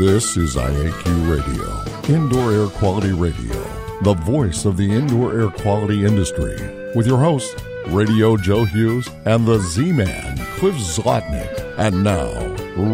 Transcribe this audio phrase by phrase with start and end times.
[0.00, 3.52] This is IAQ Radio, Indoor Air Quality Radio,
[4.00, 6.56] the voice of the indoor air quality industry,
[6.94, 11.74] with your host, Radio Joe Hughes and the Z Man, Cliff Zlotnick.
[11.76, 12.32] And now,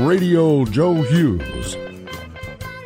[0.05, 1.77] Radio Joe Hughes.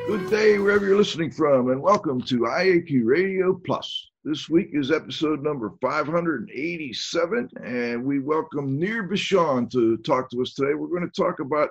[0.07, 4.11] Good day, wherever you're listening from, and welcome to IAQ Radio Plus.
[4.23, 10.53] This week is episode number 587, and we welcome Nir Bashan to talk to us
[10.53, 10.75] today.
[10.75, 11.71] We're going to talk about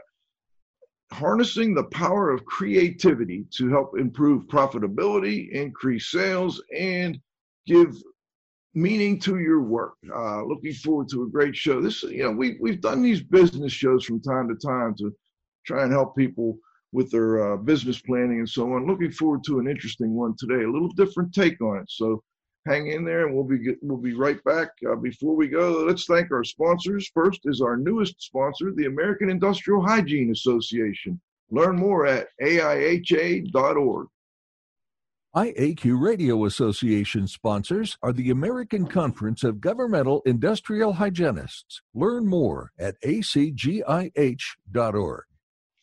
[1.12, 7.20] harnessing the power of creativity to help improve profitability, increase sales, and
[7.66, 7.96] give
[8.76, 9.94] meaning to your work.
[10.16, 11.82] Uh, looking forward to a great show.
[11.82, 15.12] This, you know, we we've done these business shows from time to time to
[15.66, 16.58] try and help people
[16.92, 18.88] with their uh, business planning and so on.
[18.88, 21.90] Looking forward to an interesting one today, a little different take on it.
[21.90, 22.24] So
[22.70, 26.06] hang in there and we'll be we'll be right back uh, before we go let's
[26.06, 32.06] thank our sponsors first is our newest sponsor the american industrial hygiene association learn more
[32.06, 34.08] at aiha.org
[35.36, 41.84] IAQ Radio Association sponsors are the American Conference of Governmental Industrial Hygienists.
[41.94, 43.84] Learn more at acgih.org.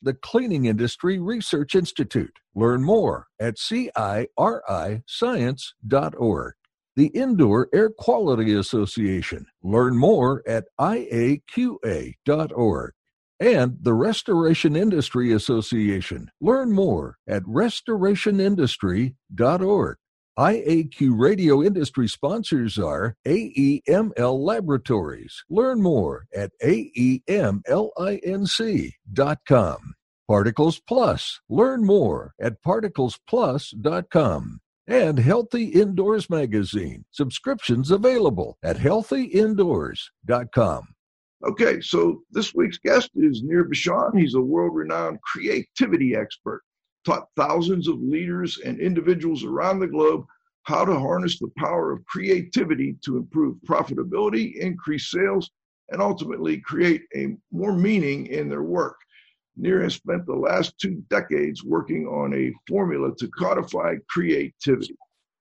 [0.03, 2.41] The Cleaning Industry Research Institute.
[2.57, 6.55] Learn more at ciriscience.org
[6.97, 9.47] the Indoor Air Quality Association.
[9.63, 12.93] Learn more at iaqa.org.
[13.39, 16.31] And the Restoration Industry Association.
[16.41, 19.97] Learn more at restorationindustry.org.
[20.39, 25.45] IAQ radio industry sponsors are AEML Laboratories.
[25.49, 27.63] Learn more at aemlinc.com.
[30.29, 31.41] Particles Plus.
[31.49, 37.05] Learn more at particlesplus.com and Healthy Indoors Magazine.
[37.11, 40.89] Subscriptions available at healthyindoors.com.
[41.47, 44.17] Okay, so this week's guest is Nir Bashan.
[44.17, 46.63] He's a world renowned creativity expert,
[47.05, 50.25] taught thousands of leaders and individuals around the globe
[50.63, 55.51] how to harness the power of creativity to improve profitability, increase sales,
[55.91, 58.97] and ultimately create a more meaning in their work.
[59.57, 64.97] Nir has spent the last two decades working on a formula to codify creativity.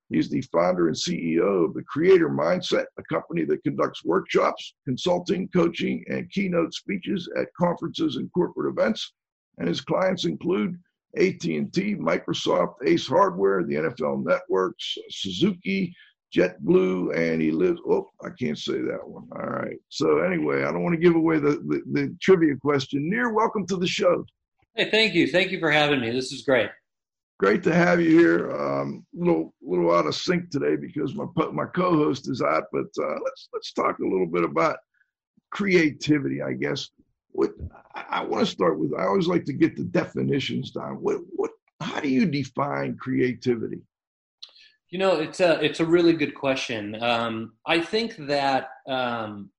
[0.10, 5.48] He's the founder and CEO of the Creator Mindset, a company that conducts workshops, consulting,
[5.50, 9.14] coaching, and keynote speeches at conferences and corporate events.
[9.58, 10.78] And his clients include
[11.18, 15.96] AT&T, Microsoft, Ace Hardware, the NFL Networks, Suzuki,
[16.34, 17.80] JetBlue, and he lives.
[17.88, 19.28] Oh, I can't say that one.
[19.32, 19.78] All right.
[19.90, 23.10] So anyway, I don't want to give away the, the, the trivia question.
[23.10, 24.26] Nir, welcome to the show.
[24.76, 25.28] Hey, thank you.
[25.28, 26.12] Thank you for having me.
[26.12, 26.70] This is great.
[27.38, 28.52] Great to have you here.
[28.52, 33.16] Um, little little out of sync today because my my co-host is out, but uh,
[33.24, 34.78] let's let's talk a little bit about
[35.52, 36.42] creativity.
[36.42, 36.90] I guess
[37.30, 37.52] what
[37.94, 38.94] I, I want to start with.
[38.94, 40.96] I always like to get the definitions down.
[41.02, 43.82] What what how do you define creativity?
[44.96, 46.96] You know, it's a it's a really good question.
[47.04, 49.50] Um, I think that um,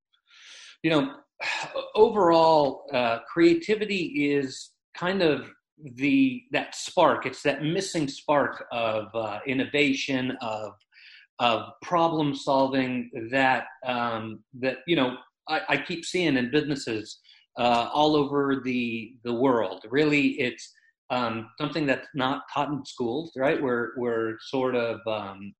[0.82, 1.12] you know,
[1.94, 5.50] overall, uh, creativity is kind of
[5.96, 7.26] the that spark.
[7.26, 10.72] It's that missing spark of uh, innovation, of
[11.38, 15.19] of problem solving that um, that you know
[15.50, 17.19] I, I, keep seeing in businesses
[17.58, 19.84] uh, all over the the world.
[19.91, 20.72] Really, it's
[21.11, 23.61] um, something that's not taught in schools, right?
[23.62, 25.55] We're we're sort of um,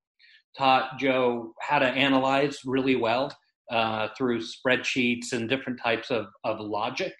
[0.57, 3.33] taught Joe how to analyze really well
[3.71, 7.15] uh, through spreadsheets and different types of of logic.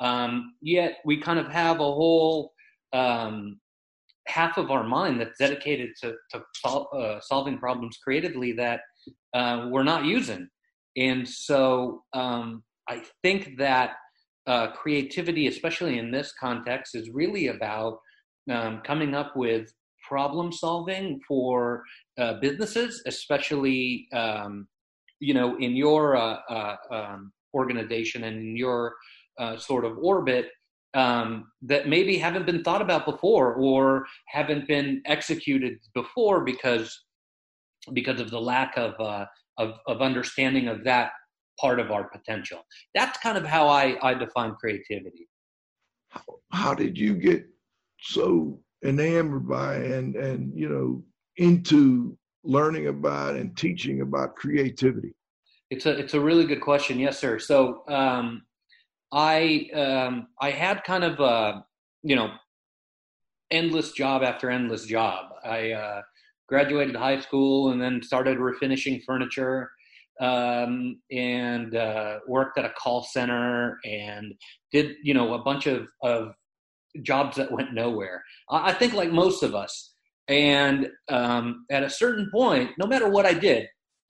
[0.00, 2.52] Um, yet we kind of have a whole
[2.92, 3.60] um,
[4.26, 8.80] half of our mind that's dedicated to, to sol- uh, solving problems creatively that
[9.34, 10.48] uh, we're not using.
[10.96, 13.92] And so um, I think that
[14.46, 17.98] uh, creativity, especially in this context, is really about
[18.50, 19.72] um, coming up with
[20.08, 21.82] problem solving for
[22.18, 24.66] uh, businesses, especially um,
[25.20, 28.94] you know in your uh, uh, um, organization and in your
[29.38, 30.50] uh, sort of orbit
[30.94, 37.04] um, that maybe haven't been thought about before or haven't been executed before because
[37.92, 39.24] because of the lack of uh,
[39.58, 41.12] of, of understanding of that
[41.58, 42.60] part of our potential.
[42.94, 45.28] That's kind of how I, I define creativity.
[46.08, 47.46] How, how did you get
[48.00, 51.04] so enamored by and and you know
[51.36, 55.14] into learning about and teaching about creativity?
[55.70, 56.98] It's a it's a really good question.
[56.98, 57.38] Yes, sir.
[57.38, 58.42] So um,
[59.12, 61.64] I um, I had kind of a
[62.02, 62.32] you know
[63.50, 65.26] endless job after endless job.
[65.44, 66.02] I uh,
[66.48, 69.70] graduated high school and then started refinishing furniture
[70.20, 74.34] um, and uh, worked at a call center and
[74.70, 76.34] did you know a bunch of, of
[77.02, 78.22] jobs that went nowhere.
[78.50, 79.94] I think like most of us.
[80.28, 83.66] And um, at a certain point, no matter what I did,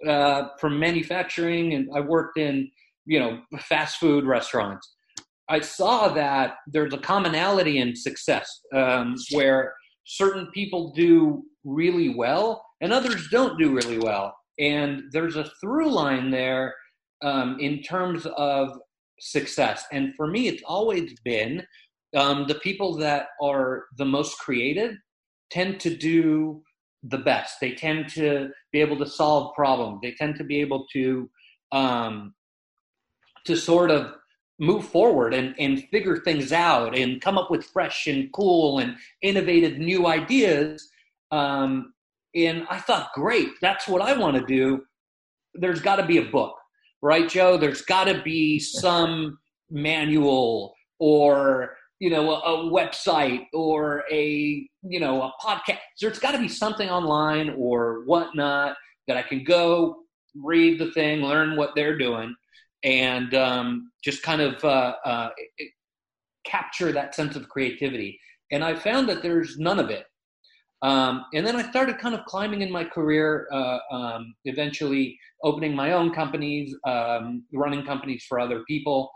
[0.07, 2.71] uh, from manufacturing, and I worked in
[3.07, 4.95] you know fast food restaurants.
[5.49, 9.75] I saw that there's a commonality in success um, where
[10.05, 14.35] certain people do really well and others don't do really well.
[14.59, 16.75] And there's a through line there
[17.23, 18.79] um, in terms of
[19.19, 19.85] success.
[19.93, 21.65] And for me, it's always been
[22.17, 24.97] um, the people that are the most creative
[25.51, 26.63] tend to do
[27.03, 27.57] the best.
[27.61, 30.01] They tend to be able to solve problems.
[30.03, 31.31] They tend to be able to
[31.73, 32.35] um,
[33.47, 34.15] to sort of
[34.61, 38.97] move forward and, and figure things out and come up with fresh and cool and
[39.23, 40.89] innovative new ideas.
[41.33, 41.92] Um,
[42.35, 44.83] and I thought, great, that's what I want to do.
[45.55, 46.55] There's got to be a book,
[47.03, 47.57] right, Joe?
[47.57, 49.39] There's got to be some
[49.71, 56.33] manual or you know a, a, website or a you know a podcast there's got
[56.33, 58.77] to be something online or whatnot
[59.09, 59.97] that i can go
[60.35, 62.35] read the thing learn what they're doing
[62.85, 65.31] and um, just kind of uh, uh,
[66.45, 68.19] capture that sense of creativity.
[68.51, 70.05] And I found that there's none of it.
[70.83, 75.77] Um, and then I started kind of climbing in my career, uh, um, eventually opening
[75.77, 79.11] my own companies, um, running companies for other people.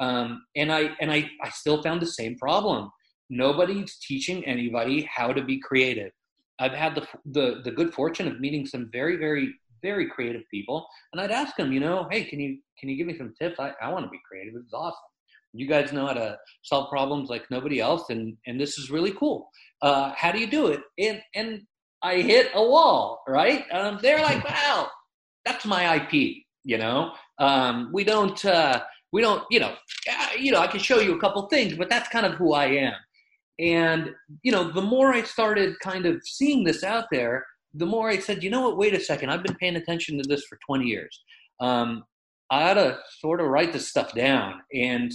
[0.00, 2.90] Um, and I and I, I still found the same problem.
[3.30, 6.10] Nobody's teaching anybody how to be creative.
[6.58, 10.86] I've had the, the the good fortune of meeting some very very very creative people,
[11.12, 13.60] and I'd ask them, you know, hey, can you can you give me some tips?
[13.60, 14.54] I, I want to be creative.
[14.56, 14.98] It's awesome.
[15.52, 19.12] You guys know how to solve problems like nobody else, and and this is really
[19.12, 19.48] cool.
[19.82, 20.80] Uh, how do you do it?
[20.98, 21.62] And and
[22.02, 23.64] I hit a wall, right?
[23.72, 24.88] Um, they're like, wow,
[25.44, 26.36] that's my IP.
[26.64, 28.82] You know, um, we don't uh,
[29.12, 29.74] we don't you know
[30.10, 32.54] uh, you know I can show you a couple things, but that's kind of who
[32.54, 32.94] I am.
[33.58, 34.10] And
[34.42, 37.44] you know, the more I started kind of seeing this out there,
[37.74, 40.28] the more I said, you know what, wait a second, I've been paying attention to
[40.28, 41.22] this for 20 years.
[41.60, 42.04] Um,
[42.50, 45.10] I ought to sort of write this stuff down and,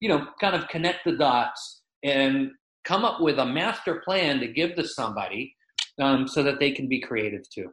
[0.00, 2.50] you know, kind of connect the dots and
[2.84, 5.54] come up with a master plan to give to somebody
[6.00, 7.70] um, so that they can be creative too.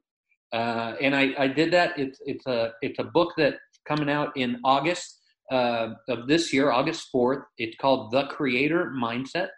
[0.54, 1.98] Uh, and I, I, did that.
[1.98, 5.20] It's, it's, a, it's a book that's coming out in August
[5.52, 7.44] uh, of this year, August 4th.
[7.58, 9.50] It's called The Creator Mindset.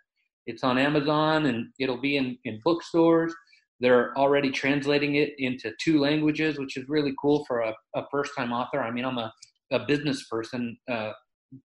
[0.47, 3.33] It's on Amazon and it'll be in, in bookstores.
[3.81, 8.31] They're already translating it into two languages, which is really cool for a, a first
[8.37, 8.81] time author.
[8.81, 9.33] I mean, I'm a,
[9.71, 11.11] a business person uh,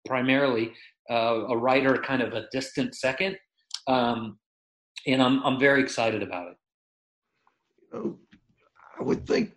[0.07, 0.73] primarily,
[1.09, 3.37] uh, a writer kind of a distant second.
[3.87, 4.39] Um,
[5.05, 6.57] and I'm, I'm very excited about it.
[7.81, 8.19] You know,
[8.99, 9.53] I would think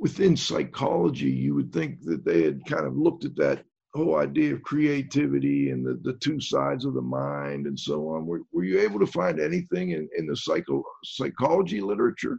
[0.00, 3.64] within psychology, you would think that they had kind of looked at that
[3.94, 8.26] whole idea of creativity and the, the two sides of the mind and so on.
[8.26, 12.38] Were, were you able to find anything in, in the psycho, psychology literature?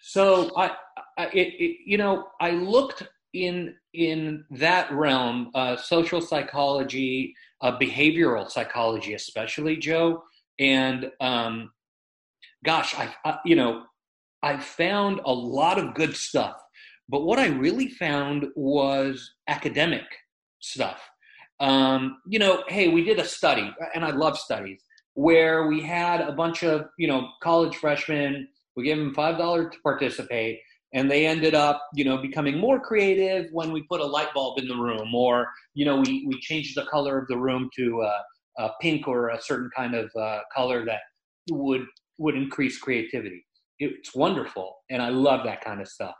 [0.00, 0.72] So I,
[1.18, 7.78] I it, it, you know, I looked in in that realm, uh, social psychology, uh,
[7.78, 10.22] behavioral psychology, especially Joe,
[10.58, 11.70] and um,
[12.64, 13.84] gosh, I, I you know,
[14.42, 16.56] I found a lot of good stuff.
[17.08, 20.04] But what I really found was academic
[20.60, 21.00] stuff.
[21.60, 24.82] Um, you know, hey, we did a study, and I love studies,
[25.14, 29.78] where we had a bunch of, you know, college freshmen, we gave them $5 to
[29.80, 30.60] participate,
[30.94, 34.58] and they ended up, you know, becoming more creative when we put a light bulb
[34.58, 38.02] in the room, or, you know, we, we changed the color of the room to
[38.58, 41.00] uh, pink or a certain kind of uh, color that
[41.50, 41.82] would
[42.18, 43.44] would increase creativity.
[43.78, 46.14] It's wonderful, and I love that kind of stuff.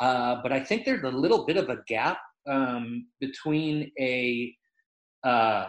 [0.00, 4.54] Uh, but I think there's a little bit of a gap um, between a
[5.24, 5.66] uh,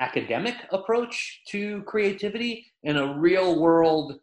[0.00, 4.18] academic approach to creativity and a real world.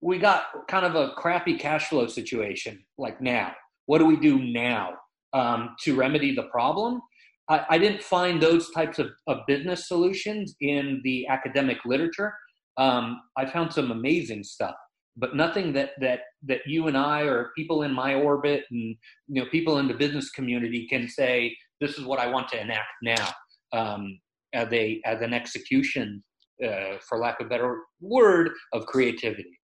[0.00, 3.52] We got kind of a crappy cash flow situation like now.
[3.86, 4.94] What do we do now
[5.32, 7.00] um, to remedy the problem?
[7.48, 12.32] I, I didn't find those types of, of, business solutions in the academic literature.
[12.76, 14.76] Um, I found some amazing stuff
[15.16, 18.96] but nothing that that that you and I or people in my orbit and
[19.28, 22.60] you know people in the business community can say this is what I want to
[22.60, 23.28] enact now
[23.72, 24.18] um,
[24.52, 26.22] as a as an execution,
[26.64, 29.59] uh, for lack of a better word, of creativity.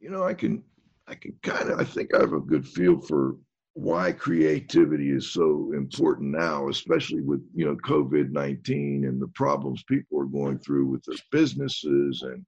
[0.00, 0.62] You know, I can
[1.06, 3.36] I can kind of I think I have a good feel for
[3.74, 9.84] why creativity is so important now, especially with you know COVID nineteen and the problems
[9.84, 12.44] people are going through with their businesses and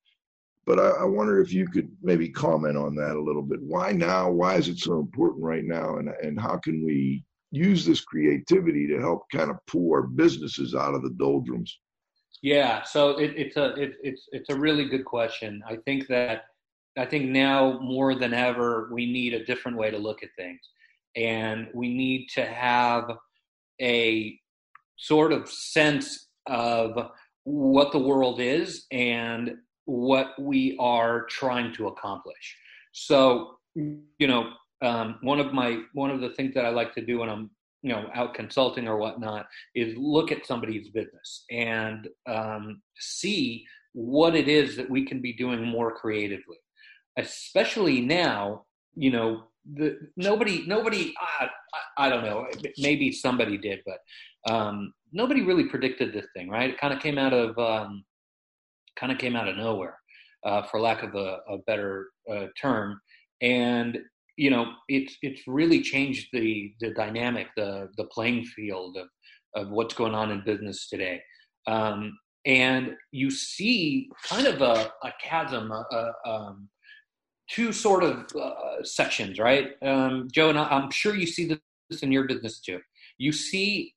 [0.64, 3.60] but I, I, wonder if you could maybe comment on that a little bit.
[3.62, 4.30] Why now?
[4.30, 5.96] Why is it so important right now?
[5.96, 10.74] And, and how can we use this creativity to help kind of pull our businesses
[10.74, 11.78] out of the doldrums?
[12.42, 15.62] Yeah, so it, it's a it, it's it's a really good question.
[15.68, 16.44] I think that
[16.96, 20.60] I think now more than ever we need a different way to look at things,
[21.16, 23.10] and we need to have
[23.80, 24.38] a
[24.96, 27.10] sort of sense of
[27.44, 29.54] what the world is and
[29.86, 32.56] what we are trying to accomplish.
[32.92, 34.50] So, you know,
[34.82, 37.50] um, one of my one of the things that I like to do when I'm
[37.82, 44.34] you know out consulting or whatnot is look at somebody's business and um, see what
[44.34, 46.56] it is that we can be doing more creatively
[47.18, 48.64] especially now
[48.94, 52.46] you know the nobody nobody I, I, I don't know
[52.78, 56.70] maybe somebody did but um, nobody really predicted this thing right?
[56.70, 58.04] It kind of came out of um,
[58.96, 59.98] kind of came out of nowhere
[60.44, 63.00] uh, for lack of a, a better uh, term.
[63.40, 63.98] And
[64.36, 69.08] you know it's it's really changed the the dynamic the the playing field of
[69.54, 71.20] of what's going on in business today.
[71.66, 76.68] Um, and you see kind of a, a chasm a, a, um,
[77.52, 81.46] two sort of uh, sections right um, joe and i'm sure you see
[81.90, 82.80] this in your business too
[83.18, 83.94] you see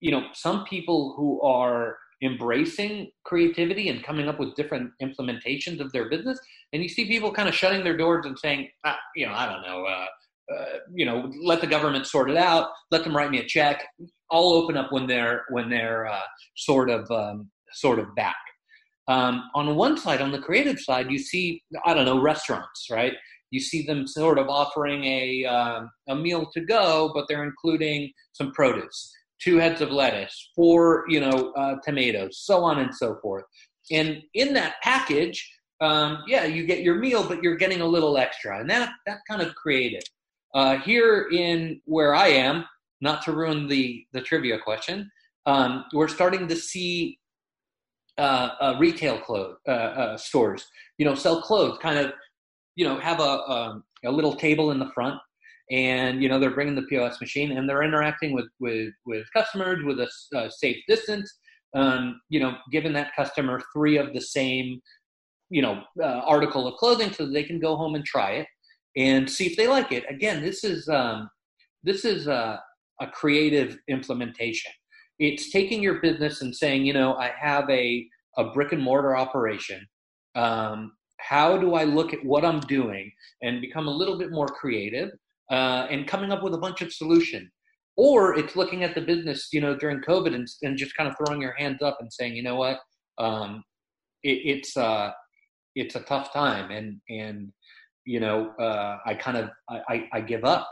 [0.00, 5.92] you know some people who are embracing creativity and coming up with different implementations of
[5.92, 6.38] their business.
[6.72, 9.46] And you see people kind of shutting their doors and saying, ah, you know, I
[9.46, 10.06] don't know, uh,
[10.54, 12.70] uh, you know, let the government sort it out.
[12.90, 13.84] Let them write me a check.
[14.30, 16.20] I'll open up when they're when they're uh,
[16.56, 18.36] sort of um, sort of back.
[19.08, 23.12] Um, on one side, on the creative side, you see I don't know restaurants, right?
[23.50, 28.12] You see them sort of offering a um, a meal to go, but they're including
[28.32, 33.16] some produce two heads of lettuce, four, you know, uh, tomatoes, so on and so
[33.20, 33.44] forth.
[33.90, 35.48] And in that package,
[35.80, 39.18] um, yeah, you get your meal, but you're getting a little extra, and that that
[39.28, 40.02] kind of creative.
[40.54, 42.64] Uh, here in where I am,
[43.00, 45.10] not to ruin the the trivia question,
[45.44, 47.18] um, we're starting to see
[48.18, 50.66] uh, uh, retail clothes uh, uh, stores,
[50.98, 52.12] you know, sell clothes, kind of,
[52.74, 55.18] you know, have a, a, um, a little table in the front
[55.70, 59.84] and you know they're bringing the POS machine and they're interacting with with with customers
[59.84, 61.38] with a, safe distance.
[61.74, 64.80] Um, you know, giving that customer three of the same
[65.50, 68.46] you know uh, article of clothing so they can go home and try it
[68.96, 70.04] and see if they like it.
[70.08, 71.28] Again, this is um,
[71.82, 72.60] this is a,
[73.00, 74.72] a creative implementation.
[75.18, 78.06] It's taking your business and saying, you know, I have a
[78.38, 79.86] a brick and mortar operation.
[80.34, 83.10] Um, how do I look at what I'm doing
[83.42, 85.10] and become a little bit more creative
[85.50, 87.50] uh, and coming up with a bunch of solutions.
[87.96, 91.16] Or it's looking at the business, you know, during COVID and, and just kind of
[91.16, 92.78] throwing your hands up and saying, you know what,
[93.16, 93.64] um,
[94.22, 95.12] it, it's uh,
[95.74, 97.52] it's a tough time, and and
[98.04, 100.68] you know, uh, I kind of I, I give up.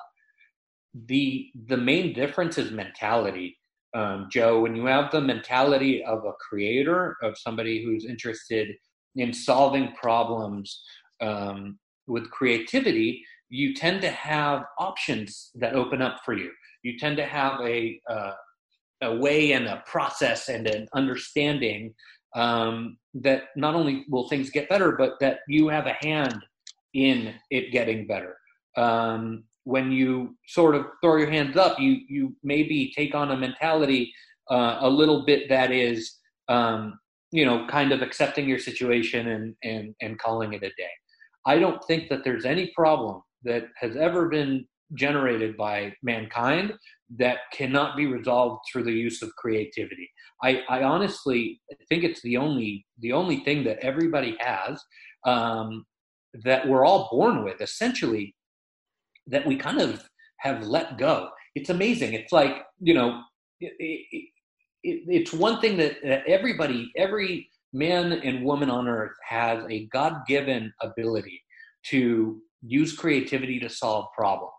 [1.06, 3.56] The the main difference is mentality.
[3.94, 8.74] Um, Joe, when you have the mentality of a creator, of somebody who's interested
[9.16, 10.82] in solving problems
[11.20, 16.50] um, with creativity, you tend to have options that open up for you.
[16.82, 18.32] You tend to have a uh,
[19.02, 21.94] a way and a process and an understanding
[22.34, 26.44] um, that not only will things get better, but that you have a hand
[26.94, 28.36] in it getting better.
[28.76, 33.37] Um, when you sort of throw your hands up, you you maybe take on a
[33.37, 34.12] mentality
[34.50, 36.18] uh, a little bit that is
[36.49, 36.99] um,
[37.33, 40.94] you know kind of accepting your situation and and and calling it a day.
[41.47, 46.73] I don't think that there's any problem that has ever been generated by mankind
[47.16, 50.11] that cannot be resolved through the use of creativity.
[50.42, 54.80] I, I honestly think it's the only the only thing that everybody has
[55.26, 55.85] um,
[56.42, 58.35] that we're all born with, essentially,
[59.26, 61.31] that we kind of have let go.
[61.54, 62.14] It's amazing.
[62.14, 63.23] It's like you know,
[63.61, 64.28] it, it,
[64.83, 69.87] it, it's one thing that, that everybody, every man and woman on earth has a
[69.87, 71.43] God given ability
[71.87, 74.52] to use creativity to solve problems.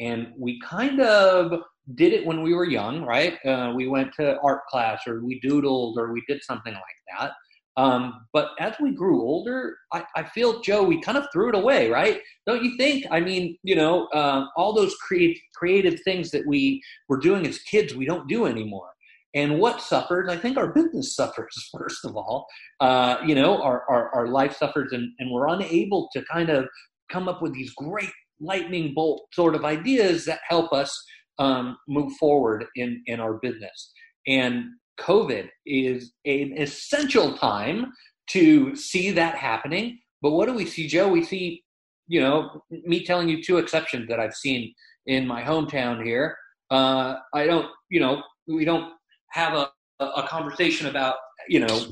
[0.00, 1.60] And we kind of
[1.94, 3.38] did it when we were young, right?
[3.46, 6.82] Uh, we went to art class or we doodled or we did something like
[7.18, 7.32] that.
[7.76, 11.54] Um, but as we grew older, I, I, feel, Joe, we kind of threw it
[11.54, 12.20] away, right?
[12.46, 13.04] Don't you think?
[13.10, 17.58] I mean, you know, uh, all those create, creative things that we were doing as
[17.58, 18.88] kids, we don't do anymore.
[19.34, 20.30] And what suffers?
[20.30, 22.46] I think our business suffers, first of all.
[22.80, 26.66] Uh, you know, our, our, our life suffers, and, and we're unable to kind of
[27.10, 30.98] come up with these great lightning bolt sort of ideas that help us
[31.38, 33.92] um, move forward in, in our business.
[34.26, 34.64] And
[35.00, 37.92] COVID is an essential time
[38.30, 39.98] to see that happening.
[40.22, 41.08] But what do we see, Joe?
[41.08, 41.62] We see,
[42.08, 44.72] you know, me telling you two exceptions that I've seen
[45.06, 46.36] in my hometown here.
[46.70, 48.92] Uh, I don't, you know, we don't
[49.32, 49.70] have a,
[50.04, 51.16] a conversation about
[51.48, 51.86] you know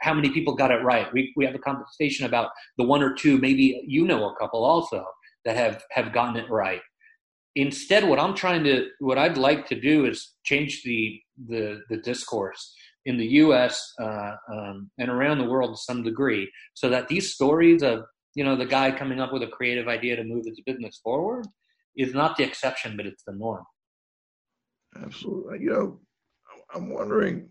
[0.00, 1.12] how many people got it right.
[1.12, 4.64] We we have a conversation about the one or two, maybe you know a couple
[4.64, 5.04] also
[5.44, 6.80] that have have gotten it right.
[7.56, 11.96] Instead, what I'm trying to, what I'd like to do is change the the the
[11.98, 12.74] discourse
[13.06, 13.92] in the U.S.
[14.00, 18.44] Uh, um, and around the world to some degree, so that these stories of you
[18.44, 21.46] know the guy coming up with a creative idea to move his business forward
[21.96, 23.64] is not the exception, but it's the norm.
[25.02, 25.60] Absolutely.
[25.60, 26.00] You know,
[26.74, 27.48] I'm wondering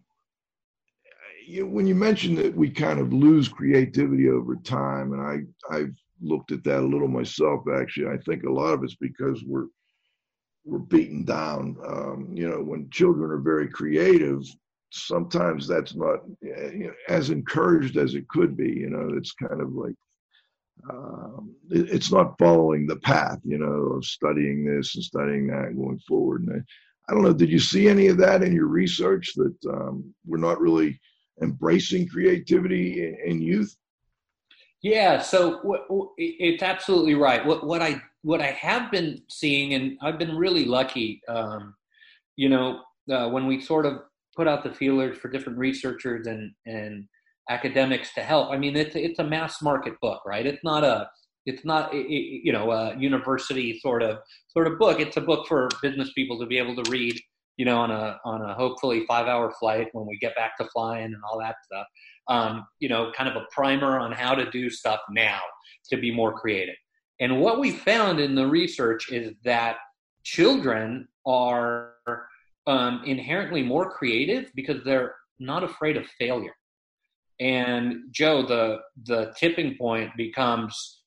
[1.48, 5.96] you, when you mentioned that we kind of lose creativity over time, and I I've
[6.22, 7.64] looked at that a little myself.
[7.74, 9.68] Actually, I think a lot of it's because we're
[10.66, 11.78] we're beaten down.
[11.88, 14.42] Um, you know, when children are very creative,
[14.92, 18.72] sometimes that's not you know, as encouraged as it could be.
[18.72, 19.96] You know, it's kind of like
[20.90, 23.40] um, it, it's not following the path.
[23.44, 26.48] You know, of studying this and studying that and going forward.
[26.48, 27.34] And I, I don't know.
[27.34, 31.00] Did you see any of that in your research that um, we're not really
[31.42, 33.76] embracing creativity in, in youth?
[34.86, 37.44] Yeah, so w- w- it's absolutely right.
[37.44, 41.22] What what I what I have been seeing, and I've been really lucky.
[41.28, 41.74] Um,
[42.36, 43.94] you know, uh, when we sort of
[44.36, 47.06] put out the feelers for different researchers and and
[47.50, 48.52] academics to help.
[48.52, 50.46] I mean, it's it's a mass market book, right?
[50.46, 51.10] It's not a
[51.48, 55.00] it's not you know a university sort of sort of book.
[55.00, 57.20] It's a book for business people to be able to read
[57.58, 60.68] you know, on a on a hopefully five hour flight when we get back to
[60.74, 61.86] flying and all that stuff.
[62.28, 65.40] Um, you know, kind of a primer on how to do stuff now
[65.90, 66.76] to be more creative.
[67.20, 69.78] And what we found in the research is that
[70.24, 71.94] children are
[72.68, 76.56] um, inherently more creative because they're not afraid of failure.
[77.40, 81.02] And Joe, the the tipping point becomes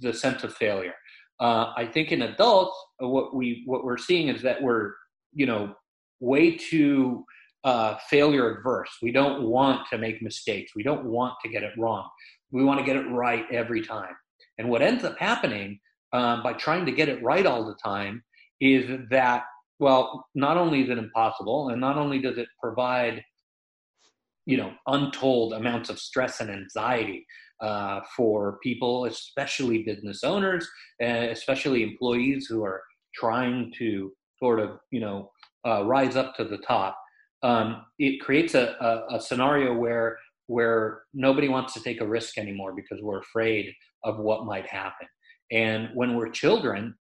[0.00, 0.94] the sense of failure.
[1.40, 4.92] Uh, I think in adults, what we what we're seeing is that we're
[5.32, 5.74] you know
[6.20, 7.24] way too
[7.64, 8.90] uh, failure adverse.
[9.02, 10.72] We don't want to make mistakes.
[10.76, 12.08] We don't want to get it wrong.
[12.50, 14.14] We want to get it right every time.
[14.58, 15.80] And what ends up happening
[16.12, 18.22] um, by trying to get it right all the time
[18.60, 19.44] is that,
[19.80, 23.22] well, not only is it impossible, and not only does it provide,
[24.46, 27.26] you know, untold amounts of stress and anxiety
[27.60, 30.68] uh, for people, especially business owners,
[31.00, 32.82] especially employees who are
[33.14, 35.30] trying to sort of you know
[35.66, 36.96] uh, rise up to the top,
[37.44, 42.38] um, it creates a, a, a, scenario where where nobody wants to take a risk
[42.38, 45.06] anymore because we're afraid of what might happen.
[45.52, 46.94] And when we're children,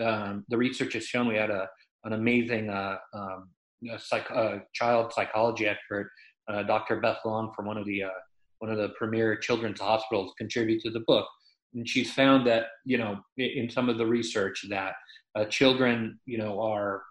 [0.00, 1.68] um, the research has shown we had a
[2.04, 3.50] an amazing uh, um,
[3.98, 4.28] psych,
[4.72, 6.10] child psychology expert,
[6.48, 7.00] uh, Dr.
[7.00, 8.20] Beth Long from one of the uh,
[8.60, 11.26] one of the premier children's hospitals, contribute to the book.
[11.74, 14.94] And she's found that you know in some of the research that
[15.34, 17.02] uh, children, you know, are,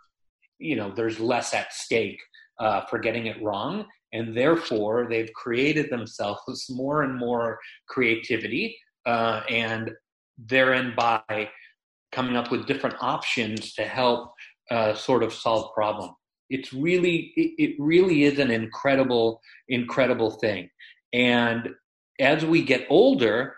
[0.59, 2.19] you know, there's less at stake
[2.65, 3.73] uh, for getting it wrong,
[4.13, 7.47] and therefore they've created themselves more and more
[7.93, 8.65] creativity,
[9.05, 9.91] uh, and
[10.37, 11.49] therein by
[12.11, 14.21] coming up with different options to help
[14.69, 16.09] uh, sort of solve problem.
[16.49, 19.27] It's really, it, it really is an incredible,
[19.67, 20.69] incredible thing,
[21.13, 21.61] and
[22.19, 23.55] as we get older,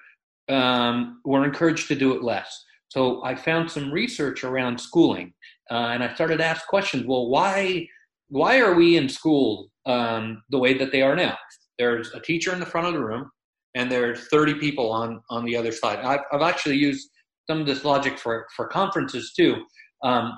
[0.48, 2.50] um, we're encouraged to do it less.
[2.88, 5.34] So I found some research around schooling,
[5.72, 7.06] uh, and I started to ask questions.
[7.06, 7.88] Well, why
[8.34, 11.38] why are we in school um, the way that they are now?
[11.78, 13.30] There's a teacher in the front of the room,
[13.76, 16.00] and there's 30 people on on the other side.
[16.00, 17.10] I've, I've actually used
[17.48, 19.64] some of this logic for for conferences too.
[20.04, 20.34] Um,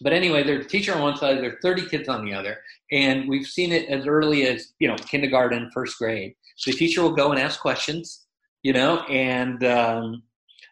[0.00, 2.56] but anyway, there's a teacher on one side, there's 30 kids on the other,
[2.92, 6.34] and we've seen it as early as you know kindergarten, first grade.
[6.66, 8.26] The teacher will go and ask questions,
[8.62, 10.22] you know, and um,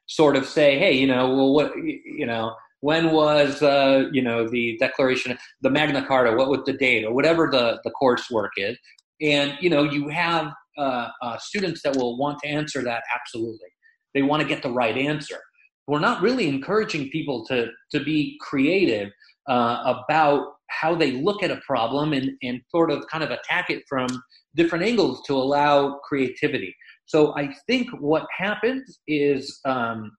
[0.06, 2.54] sort of say, hey, you know, well, what, you know,
[2.86, 7.12] when was, uh, you know, the Declaration, the Magna Carta, what was the date, or
[7.12, 8.78] whatever the, the coursework is.
[9.20, 13.70] And, you know, you have uh, uh, students that will want to answer that absolutely.
[14.14, 15.40] They want to get the right answer.
[15.88, 19.10] We're not really encouraging people to, to be creative
[19.48, 20.40] uh, about
[20.80, 24.06] how they look at a problem and, and sort of kind of attack it from
[24.54, 26.72] different angles to allow creativity.
[27.06, 30.12] So I think what happens is, um,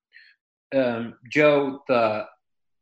[0.76, 2.26] um, Joe, the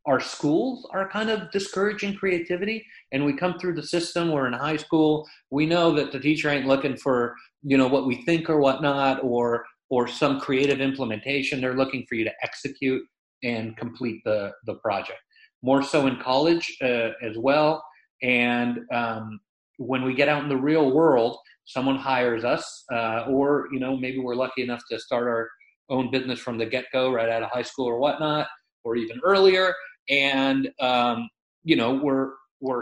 [0.06, 4.32] our schools are kind of discouraging creativity, and we come through the system.
[4.32, 5.28] We're in high school.
[5.50, 9.24] We know that the teacher ain't looking for you know what we think or whatnot,
[9.24, 11.60] or or some creative implementation.
[11.60, 13.04] They're looking for you to execute
[13.44, 15.20] and complete the the project.
[15.64, 17.84] More so in college uh, as well.
[18.22, 19.40] And um,
[19.78, 23.98] when we get out in the real world, someone hires us, uh, or you know
[23.98, 25.50] maybe we're lucky enough to start our
[25.90, 28.48] own business from the get go, right out of high school or whatnot,
[28.84, 29.74] or even earlier,
[30.10, 31.30] and um,
[31.64, 32.82] you know we're we're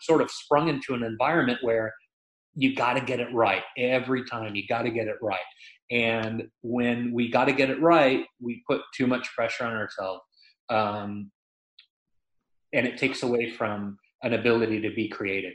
[0.00, 1.92] sort of sprung into an environment where
[2.56, 4.54] you got to get it right every time.
[4.54, 5.38] You got to get it right.
[5.90, 10.22] And when we got to get it right, we put too much pressure on ourselves.
[10.70, 11.30] Um,
[12.72, 15.52] and it takes away from an ability to be creative.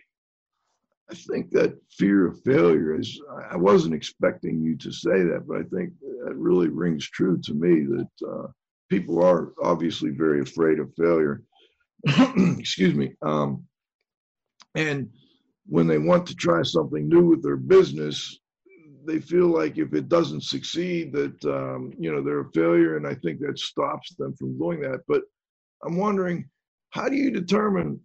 [1.11, 3.19] I think that fear of failure is,
[3.49, 5.91] I wasn't expecting you to say that, but I think
[6.25, 8.47] that really rings true to me that uh,
[8.89, 11.43] people are obviously very afraid of failure.
[12.57, 13.13] Excuse me.
[13.21, 13.63] Um,
[14.75, 15.09] and
[15.67, 18.39] when they want to try something new with their business,
[19.05, 23.07] they feel like if it doesn't succeed, that um, you know they're a failure, and
[23.07, 25.01] I think that stops them from doing that.
[25.07, 25.23] But
[25.83, 26.49] I'm wondering,
[26.91, 27.99] how do you determine,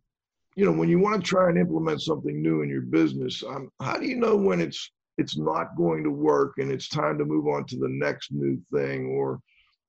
[0.57, 3.71] you know, when you want to try and implement something new in your business, um,
[3.81, 7.25] how do you know when it's it's not going to work and it's time to
[7.25, 9.41] move on to the next new thing, or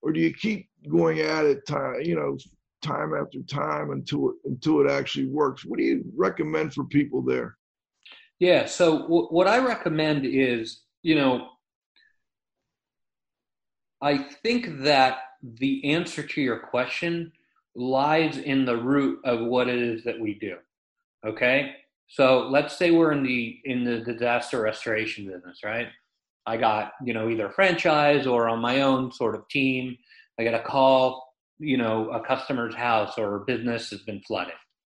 [0.01, 2.38] or do you keep going at it time, you know,
[2.82, 5.65] time after time until it until it actually works?
[5.65, 7.58] What do you recommend for people there?
[8.39, 8.65] Yeah.
[8.65, 11.50] So w- what I recommend is, you know,
[14.02, 17.32] I think that the answer to your question
[17.76, 20.58] lies in the root of what it is that we do.
[21.26, 21.76] Okay.
[22.08, 25.88] So let's say we're in the in the disaster restoration business, right?
[26.45, 29.98] I got you know either a franchise or on my own sort of team.
[30.39, 31.24] I get a call,
[31.60, 34.54] you know, a customer's house or business has been flooded.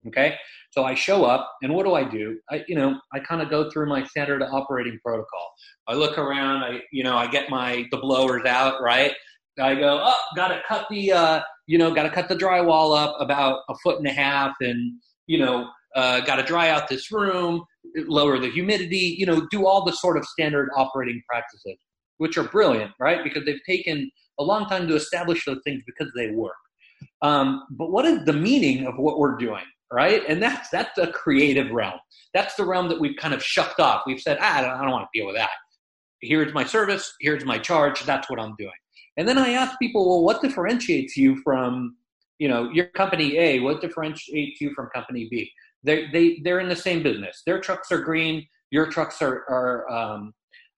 [0.06, 0.36] Okay,
[0.70, 2.38] so I show up, and what do I do?
[2.48, 5.52] I, you know, I kind of go through my standard operating protocol.
[5.88, 6.62] I look around.
[6.62, 9.12] I, you know, I get my the blowers out, right?
[9.60, 12.96] I go, oh, got to cut the, uh, you know, got to cut the drywall
[12.96, 14.92] up about a foot and a half, and
[15.26, 17.64] you know, uh, got to dry out this room,
[18.06, 21.78] lower the humidity, you know, do all the sort of standard operating practices,
[22.18, 23.24] which are brilliant, right?
[23.24, 26.54] Because they've taken a long time to establish those things because they work.
[27.22, 29.64] Um, but what is the meaning of what we're doing?
[29.92, 30.22] right?
[30.28, 31.98] And that's that's the creative realm.
[32.34, 34.02] That's the realm that we've kind of shucked off.
[34.06, 35.50] We've said, ah, I don't, I don't want to deal with that.
[36.20, 37.12] Here's my service.
[37.20, 38.02] Here's my charge.
[38.02, 38.70] That's what I'm doing.
[39.16, 41.96] And then I ask people, well, what differentiates you from,
[42.38, 43.60] you know, your company A?
[43.60, 45.50] What differentiates you from company B?
[45.84, 47.42] They they they're in the same business.
[47.46, 48.46] Their trucks are green.
[48.70, 50.34] Your trucks are are um,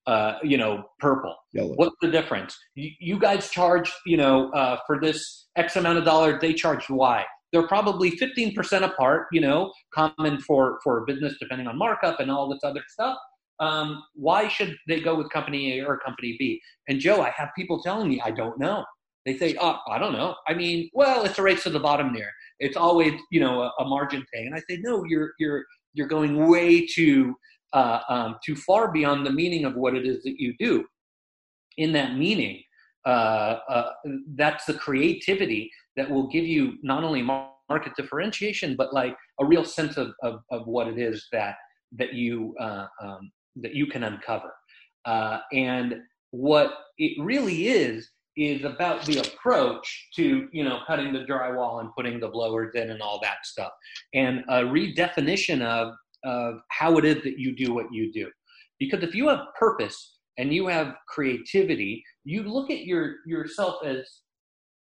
[0.09, 1.37] uh, you know, purple.
[1.53, 1.75] Yellow.
[1.75, 2.57] What's the difference?
[2.75, 6.89] You, you guys charge, you know, uh, for this X amount of dollar, they charge
[6.91, 12.31] Y they're probably 15% apart, you know, common for, for business depending on markup and
[12.31, 13.17] all this other stuff.
[13.61, 16.61] Um, why should they go with company A or company B?
[16.89, 18.85] And Joe, I have people telling me, I don't know.
[19.27, 20.35] They say, oh, I don't know.
[20.47, 22.33] I mean, well, it's a race to the bottom there.
[22.61, 24.47] It's always, you know, a, a margin thing.
[24.47, 27.35] And I say, no, you're, you're, you're going way too,
[27.73, 30.85] uh, um, too far beyond the meaning of what it is that you do.
[31.77, 32.63] In that meaning,
[33.07, 33.91] uh, uh,
[34.35, 39.65] that's the creativity that will give you not only market differentiation but like a real
[39.65, 41.55] sense of, of, of what it is that
[41.93, 44.53] that you uh, um, that you can uncover
[45.05, 45.97] uh, and
[46.31, 51.91] what it really is is about the approach to you know cutting the drywall and
[51.97, 53.73] putting the blowers in and all that stuff
[54.15, 58.29] and a redefinition of of how it is that you do what you do
[58.79, 64.07] because if you have purpose and you have creativity, you look at your yourself as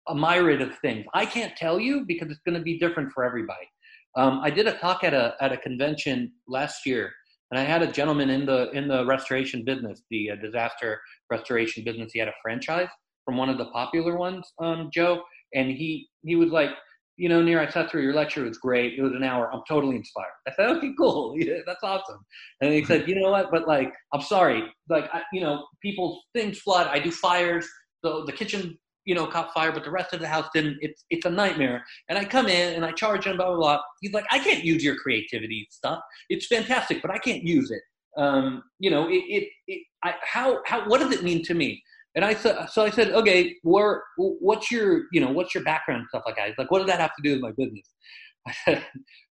[0.08, 1.06] a myriad of things.
[1.14, 3.68] I can't tell you because it's going to be different for everybody.
[4.16, 7.12] Um, I did a talk at a at a convention last year,
[7.52, 11.84] and I had a gentleman in the in the restoration business, the uh, disaster restoration
[11.84, 12.12] business.
[12.14, 12.90] He had a franchise
[13.26, 15.24] from one of the popular ones, um, Joe,
[15.54, 16.70] and he he was like,
[17.18, 18.46] you know, Nir, I sat through your lecture.
[18.46, 18.98] It was great.
[18.98, 19.52] It was an hour.
[19.52, 20.32] I'm totally inspired.
[20.48, 21.36] I said, okay, cool.
[21.48, 22.20] Yeah, that's awesome.
[22.62, 23.52] And he said, you know what?
[23.52, 24.64] But like, I'm sorry.
[24.90, 26.88] Like, I, you know, people, things flood.
[26.88, 27.68] I do fires.
[28.04, 30.78] So the kitchen, you know, caught fire, but the rest of the house didn't.
[30.82, 31.84] It's, it's a nightmare.
[32.10, 33.82] And I come in and I charge him, blah, blah, blah.
[34.02, 36.00] He's like, I can't use your creativity stuff.
[36.30, 37.82] It's fantastic, but I can't use it.
[38.18, 41.82] Um, you know, it, it, it I, how, how, what does it mean to me?
[42.18, 46.10] And I so I said, okay, where, what's your, you know, what's your background and
[46.10, 46.48] stuff like that?
[46.48, 47.94] He's like, what does that have to do with my business?
[48.48, 48.86] I said,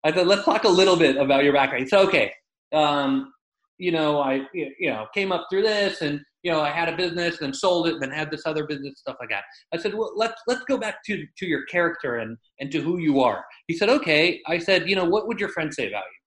[0.04, 1.86] I said, let's talk a little bit about your background.
[1.86, 2.34] He said, okay,
[2.74, 3.32] um,
[3.78, 6.98] you know, I, you know, came up through this and, you know, I had a
[6.98, 9.44] business and sold it and then had this other business, stuff like that.
[9.74, 12.98] I said, well, let's, let's go back to, to your character and, and to who
[12.98, 13.46] you are.
[13.68, 14.42] He said, okay.
[14.46, 16.20] I said, you know, what would your friends say about you?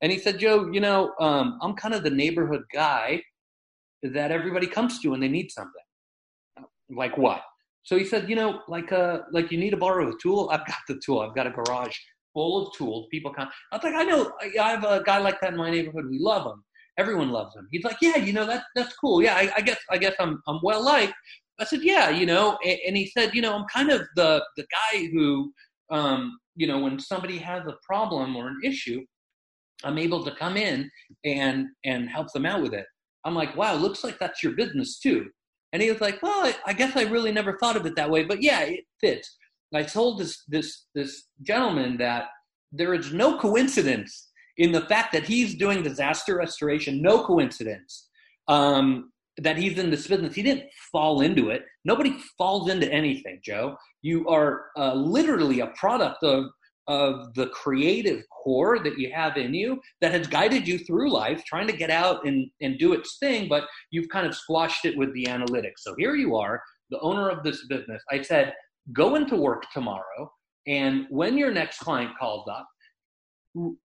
[0.00, 3.20] And he said, Joe, you know, um, I'm kind of the neighborhood guy
[4.02, 5.72] that everybody comes to when they need something.
[6.90, 7.42] Like what?
[7.84, 10.50] So he said, you know, like uh, like you need to borrow a tool.
[10.52, 11.20] I've got the tool.
[11.20, 11.96] I've got a garage
[12.32, 13.06] full of tools.
[13.10, 13.48] People come.
[13.72, 14.32] I was like, I know.
[14.40, 16.06] I have a guy like that in my neighborhood.
[16.08, 16.62] We love him.
[16.98, 17.66] Everyone loves him.
[17.72, 19.22] He's like, yeah, you know, that that's cool.
[19.22, 21.14] Yeah, I, I guess I guess I'm I'm well liked.
[21.58, 24.44] I said, yeah, you know, and, and, he said, you know, I'm kind of the
[24.56, 25.52] the guy who
[25.90, 29.00] um, you know, when somebody has a problem or an issue,
[29.84, 30.90] I'm able to come in
[31.24, 32.86] and and help them out with it.
[33.24, 35.26] I'm like, wow, looks like that's your business too.
[35.72, 38.10] And he was like, well, I, I guess I really never thought of it that
[38.10, 39.36] way, but yeah, it fits.
[39.74, 42.26] I told this this this gentleman that
[42.72, 47.00] there is no coincidence in the fact that he's doing disaster restoration.
[47.00, 48.08] No coincidence
[48.48, 50.34] um, that he's in this business.
[50.34, 51.64] He didn't fall into it.
[51.84, 53.76] Nobody falls into anything, Joe.
[54.02, 56.46] You are uh, literally a product of
[56.88, 61.44] of the creative core that you have in you that has guided you through life,
[61.44, 64.96] trying to get out and, and do its thing, but you've kind of squashed it
[64.96, 65.78] with the analytics.
[65.78, 68.02] So here you are, the owner of this business.
[68.10, 68.52] I said,
[68.92, 70.32] go into work tomorrow,
[70.66, 72.66] and when your next client calls up,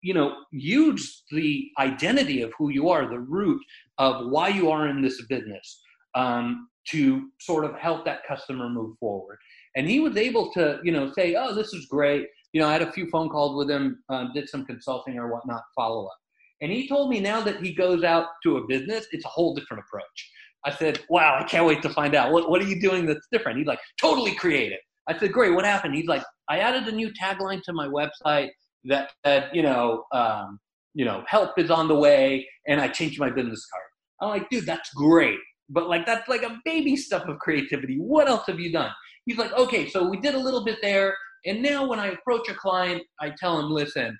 [0.01, 3.61] you know, use the identity of who you are, the root
[3.97, 5.81] of why you are in this business
[6.15, 9.37] um, to sort of help that customer move forward.
[9.75, 12.27] And he was able to, you know, say, oh, this is great.
[12.53, 15.31] You know, I had a few phone calls with him, uh, did some consulting or
[15.31, 16.17] whatnot, follow up.
[16.61, 19.53] And he told me now that he goes out to a business, it's a whole
[19.53, 20.31] different approach.
[20.65, 22.31] I said, wow, I can't wait to find out.
[22.31, 23.57] What, what are you doing that's different?
[23.57, 24.79] He's like, totally creative.
[25.07, 25.95] I said, great, what happened?
[25.95, 28.49] He's like, I added a new tagline to my website
[28.85, 30.59] that said, you know, um,
[30.93, 33.83] you know, help is on the way, and I changed my business card.
[34.19, 35.37] I'm like, dude, that's great.
[35.69, 37.97] But like that's like a baby stuff of creativity.
[37.97, 38.91] What else have you done?
[39.25, 42.49] He's like, okay, so we did a little bit there, and now when I approach
[42.49, 44.17] a client, I tell them, listen,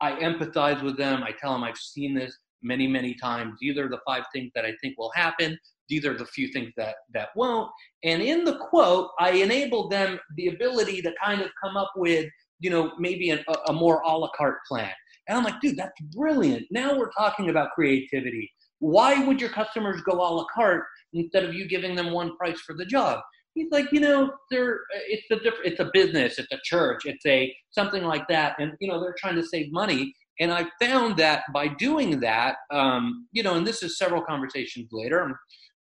[0.00, 1.22] I empathize with them.
[1.22, 3.54] I tell them I've seen this many, many times.
[3.60, 5.58] These are the five things that I think will happen.
[5.88, 7.70] These are the few things that that won't.
[8.02, 12.28] And in the quote, I enable them the ability to kind of come up with,
[12.58, 14.92] you know, maybe a, a more a la carte plan.
[15.28, 16.66] And I'm like, dude, that's brilliant.
[16.70, 18.50] Now we're talking about creativity.
[18.80, 22.60] Why would your customers go a la carte instead of you giving them one price
[22.60, 23.20] for the job?
[23.56, 27.52] He's like, you know, they're it's a it's a business, it's a church, it's a
[27.70, 30.14] something like that, and you know they're trying to save money.
[30.38, 34.88] And I found that by doing that, um, you know, and this is several conversations
[34.92, 35.34] later, um,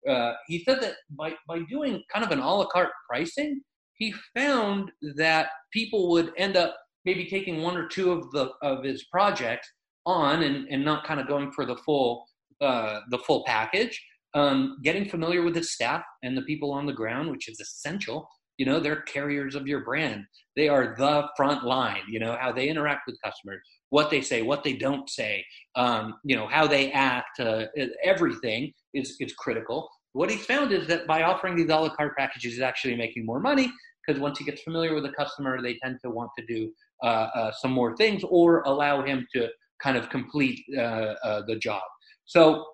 [0.09, 3.61] uh, he said that by by doing kind of an a la carte pricing,
[3.97, 8.85] he found that people would end up maybe taking one or two of the of
[8.85, 9.69] his projects
[10.07, 12.25] on and, and not kind of going for the full
[12.61, 14.01] uh, the full package
[14.35, 18.29] um, getting familiar with the staff and the people on the ground, which is essential.
[18.59, 20.25] You know, they're carriers of your brand.
[20.57, 22.03] They are the front line.
[22.09, 25.45] You know how they interact with customers, what they say, what they don't say.
[25.75, 27.41] Um, you know how they act.
[27.41, 27.67] Uh,
[28.03, 29.89] everything is is critical.
[30.13, 33.27] What he's found is that by offering these a la carte packages, he's actually making
[33.27, 33.73] more money
[34.07, 36.71] because once he gets familiar with the customer, they tend to want to do
[37.03, 39.49] uh, uh, some more things or allow him to
[39.83, 41.83] kind of complete uh, uh the job.
[42.27, 42.65] So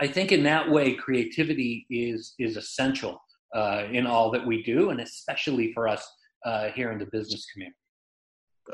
[0.00, 3.20] I think in that way, creativity is is essential
[3.54, 6.06] uh, in all that we do, and especially for us
[6.44, 7.76] uh, here in the business community.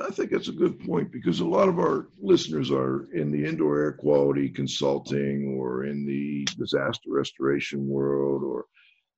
[0.01, 3.45] I think that's a good point because a lot of our listeners are in the
[3.45, 8.67] indoor air quality consulting or in the disaster restoration world, or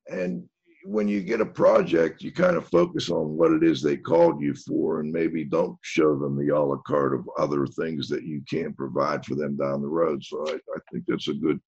[0.09, 0.47] and
[0.85, 4.39] when you get a project, you kind of focus on what it is they called
[4.39, 8.23] you for, and maybe don't show them the a la carte of other things that
[8.23, 10.23] you can provide for them down the road.
[10.23, 11.59] So I, I think that's a good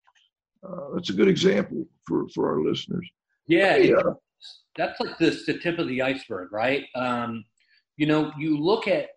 [0.64, 3.08] uh, that's a good example for for our listeners.
[3.48, 4.02] Yeah, yeah.
[4.76, 6.86] that's like the, the tip of the iceberg, right?
[6.96, 7.46] Um,
[7.96, 9.10] you know, you look at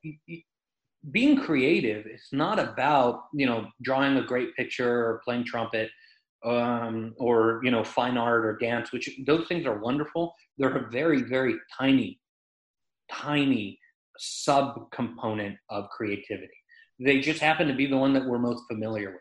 [1.11, 2.07] being creative.
[2.07, 5.91] It's not about you know drawing a great picture or playing trumpet
[6.45, 10.35] um, or you know fine art or dance, which those things are wonderful.
[10.59, 12.21] They're a very very tiny,
[13.11, 13.79] tiny
[14.19, 16.49] sub component of creativity.
[16.99, 19.21] They just happen to be the one that we're most familiar with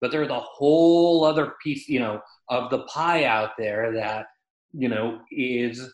[0.00, 4.26] but there's a whole other piece, you know, of the pie out there that,
[4.72, 5.92] you know, is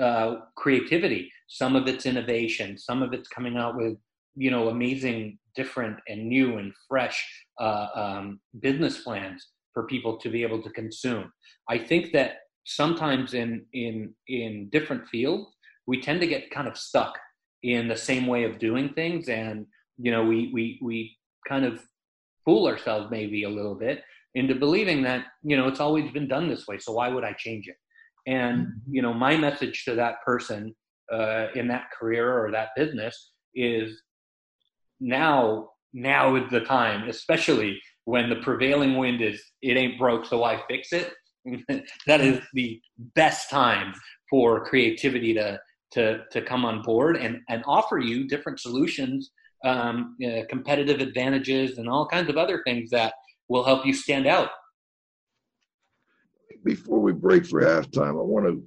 [0.00, 1.30] uh, creativity.
[1.48, 2.76] Some of it's innovation.
[2.78, 3.96] Some of it's coming out with,
[4.34, 7.26] you know, amazing, different and new and fresh
[7.60, 11.32] uh, um, business plans for people to be able to consume.
[11.68, 15.46] I think that sometimes in in in different fields
[15.86, 17.16] we tend to get kind of stuck
[17.62, 19.66] in the same way of doing things and
[19.98, 21.16] you know we we we
[21.48, 21.80] kind of
[22.46, 24.02] fool ourselves maybe a little bit
[24.34, 27.32] into believing that you know it's always been done this way so why would i
[27.32, 27.76] change it
[28.26, 28.94] and mm-hmm.
[28.94, 30.74] you know my message to that person
[31.12, 34.02] uh, in that career or that business is
[35.00, 40.38] now now is the time especially when the prevailing wind is it ain't broke so
[40.38, 41.12] why fix it
[42.06, 42.80] that is the
[43.14, 43.94] best time
[44.28, 45.58] for creativity to
[45.92, 49.30] to to come on board and and offer you different solutions
[49.66, 53.12] um, uh, competitive advantages, and all kinds of other things that
[53.48, 54.50] will help you stand out.
[56.64, 58.64] Before we break for halftime, I want to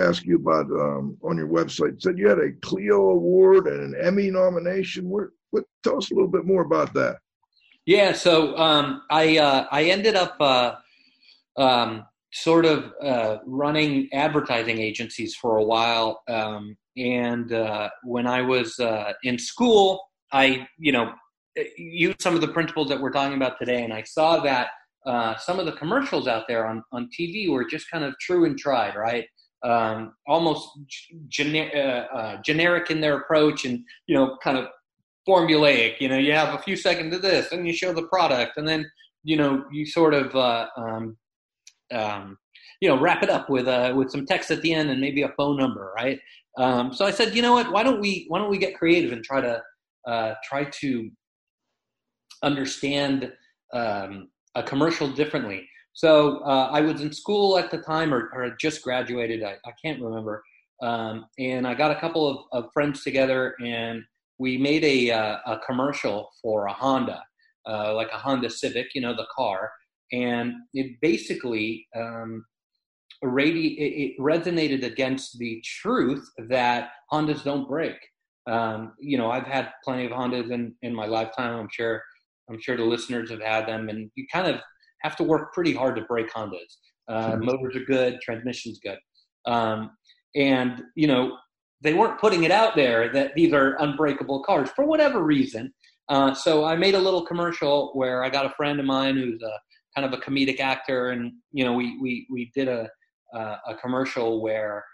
[0.00, 1.94] ask you about um, on your website.
[1.94, 5.08] You said you had a Clio Award and an Emmy nomination.
[5.08, 7.16] Where, what, tell us a little bit more about that.
[7.84, 10.74] Yeah, so um, I uh, I ended up uh,
[11.56, 18.40] um, sort of uh, running advertising agencies for a while, um, and uh, when I
[18.40, 20.00] was uh, in school,
[20.32, 21.12] I you know
[21.76, 24.68] used some of the principles that we're talking about today, and I saw that
[25.06, 28.44] uh, some of the commercials out there on on TV were just kind of true
[28.44, 29.26] and tried, right?
[29.64, 30.68] Um, almost
[31.28, 34.68] gener- generic in their approach, and you know, kind of
[35.28, 36.00] formulaic.
[36.00, 38.66] You know, you have a few seconds of this, and you show the product, and
[38.66, 38.90] then
[39.24, 41.16] you know you sort of uh, um,
[41.92, 42.38] um,
[42.80, 45.22] you know wrap it up with uh, with some text at the end and maybe
[45.22, 46.18] a phone number, right?
[46.58, 47.72] Um, so I said, you know what?
[47.72, 49.62] Why don't we why don't we get creative and try to
[50.06, 51.10] uh, try to
[52.42, 53.32] understand
[53.72, 55.68] um, a commercial differently?
[55.94, 59.42] So uh, I was in school at the time, or, or just graduated.
[59.42, 60.42] I, I can't remember.
[60.82, 64.02] Um, and I got a couple of, of, friends together, and
[64.38, 67.22] we made a, uh, a commercial for a Honda,
[67.68, 69.70] uh, like a Honda Civic, you know, the car,
[70.12, 72.44] and it basically um,
[73.24, 77.96] radi- it, it resonated against the truth that Hondas don't break.
[78.46, 81.58] Um, you know, I've had plenty of Hondas in, in my lifetime.
[81.58, 82.02] I'm sure
[82.50, 84.60] I'm sure the listeners have had them, and you kind of
[85.02, 86.76] have to work pretty hard to break Hondas.
[87.08, 88.98] Uh, motors are good, transmission's good,
[89.46, 89.90] um,
[90.34, 91.36] and you know
[91.82, 95.72] they weren't putting it out there that these are unbreakable cars for whatever reason.
[96.08, 99.40] Uh, so I made a little commercial where I got a friend of mine who's
[99.42, 99.58] a
[99.94, 102.88] kind of a comedic actor, and you know we we we did a
[103.34, 104.84] uh, a commercial where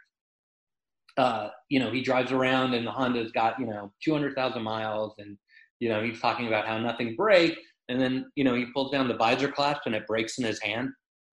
[1.19, 5.37] uh, you know he drives around and the Honda's got you know 200,000 miles, and
[5.81, 9.09] you know he's talking about how nothing breaks, and then you know he pulls down
[9.09, 10.91] the visor clasp and it breaks in his hand,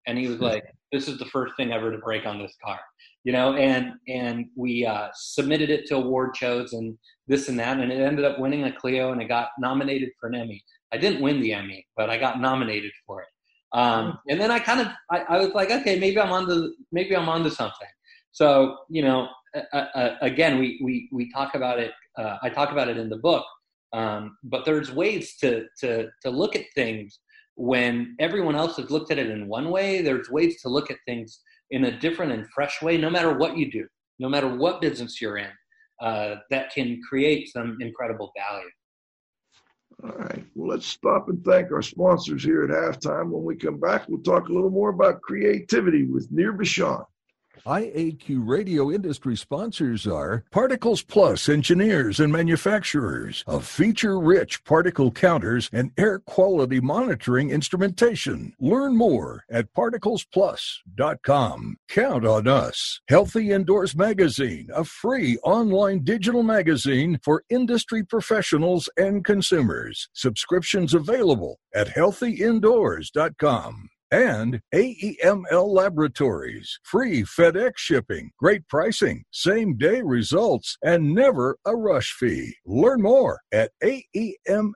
[0.08, 2.80] and he was like, "This is the first thing ever to break on this car."
[3.26, 6.96] you know, and and we uh, submitted it to award shows and
[7.28, 10.30] this and that, and it ended up winning a Clio and it got nominated for
[10.30, 10.64] an Emmy.
[10.94, 13.28] I didn't win the Emmy, but I got nominated for it.
[13.78, 14.12] Um, hmm.
[14.30, 17.18] and then I kind of I, I, was like, okay, maybe I'm on the maybe
[17.18, 17.88] I'm onto something.
[18.32, 19.28] So you know,
[19.74, 21.92] uh, uh, again, we we we talk about it.
[22.18, 23.46] Uh, I talk about it in the book,
[23.94, 27.20] um, but there's ways to to to look at things
[27.56, 30.02] when everyone else has looked at it in one way.
[30.02, 31.40] There's ways to look at things
[31.72, 33.88] in a different and fresh way, no matter what you do,
[34.20, 35.52] no matter what business you're in,
[36.02, 38.70] uh, that can create some incredible value.
[40.04, 40.46] All right.
[40.56, 43.30] Well, let's stop and thank our sponsors here at halftime.
[43.30, 47.04] When we come back, we'll talk a little more about creativity with Nir Bashan.
[47.66, 55.70] IAQ radio industry sponsors are Particles Plus engineers and manufacturers of feature rich particle counters
[55.74, 58.54] and air quality monitoring instrumentation.
[58.60, 61.78] Learn more at particlesplus.com.
[61.90, 63.02] Count on us.
[63.08, 70.10] Healthy Indoors Magazine, a free online digital magazine for industry professionals and consumers.
[70.14, 76.80] Subscriptions available at healthyindoors.com and AEML Laboratories.
[76.84, 82.56] Free FedEx shipping, great pricing, same day results, and never a rush fee.
[82.66, 84.76] Learn more at AEMLinc.com.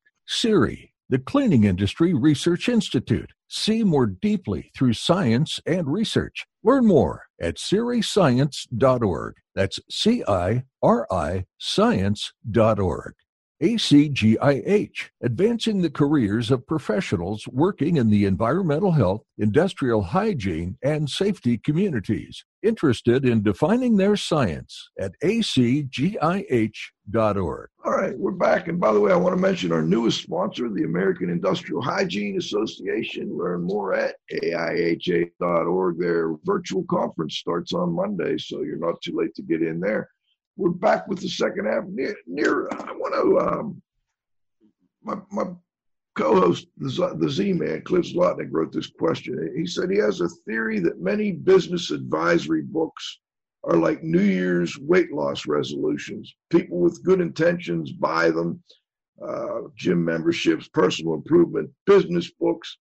[0.27, 3.31] CIRI, the Cleaning Industry Research Institute.
[3.47, 6.45] See more deeply through science and research.
[6.63, 9.35] Learn more at ciriscience.org.
[9.55, 13.13] That's C I R I science.org.
[13.61, 21.59] ACGIH, advancing the careers of professionals working in the environmental health, industrial hygiene, and safety
[21.59, 22.43] communities.
[22.63, 26.79] Interested in defining their science at acgih.org.
[27.85, 28.67] All right, we're back.
[28.67, 32.37] And by the way, I want to mention our newest sponsor, the American Industrial Hygiene
[32.37, 33.37] Association.
[33.37, 35.99] Learn more at aiha.org.
[35.99, 40.09] Their virtual conference starts on Monday, so you're not too late to get in there
[40.57, 41.85] we're back with the second half.
[41.85, 42.15] near.
[42.27, 43.81] Nir I want to, um,
[45.03, 45.51] my, my
[46.15, 49.53] co-host, the, the Z-Man, Cliff Zlotnick, wrote this question.
[49.55, 53.19] He said he has a theory that many business advisory books
[53.63, 56.33] are like New Year's weight loss resolutions.
[56.49, 58.61] People with good intentions buy them,
[59.25, 62.77] uh, gym memberships, personal improvement, business books,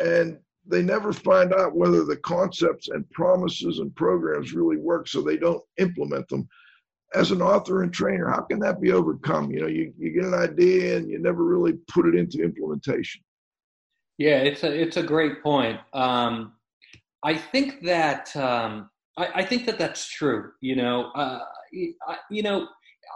[0.00, 5.20] and they never find out whether the concepts and promises and programs really work, so
[5.20, 6.48] they don't implement them.
[7.14, 9.50] As an author and trainer, how can that be overcome?
[9.50, 13.22] You know, you, you get an idea and you never really put it into implementation.
[14.18, 15.80] Yeah, it's a it's a great point.
[15.92, 16.52] Um,
[17.24, 20.52] I think that um, I, I, think that that's true.
[20.60, 21.40] You know, uh,
[22.06, 22.68] I, you know,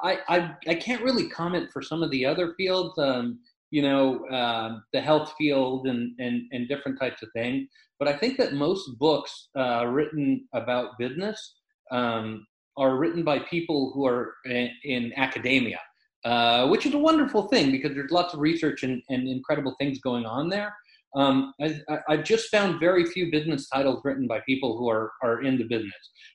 [0.02, 2.98] I, I I can't really comment for some of the other fields.
[2.98, 3.38] Um,
[3.70, 7.68] you know, uh, the health field and, and and different types of things.
[7.98, 11.54] But I think that most books uh, written about business
[11.90, 12.46] um,
[12.78, 15.80] are written by people who are in, in academia,
[16.24, 19.98] uh, which is a wonderful thing because there's lots of research and, and incredible things
[19.98, 20.74] going on there.
[21.16, 25.42] Um, I, have just found very few business titles written by people who are, are
[25.42, 25.92] in the business.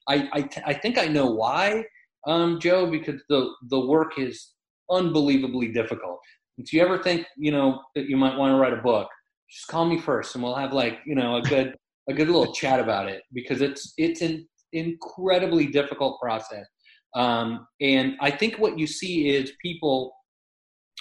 [0.08, 1.84] I, I, t- I think I know why,
[2.26, 4.50] um, Joe, because the, the work is
[4.90, 6.18] unbelievably difficult.
[6.58, 9.08] If you ever think, you know, that you might want to write a book,
[9.48, 11.76] just call me first and we'll have like, you know, a good,
[12.10, 16.66] a good little chat about it because it's, it's an incredibly difficult process.
[17.14, 20.12] Um, and I think what you see is people,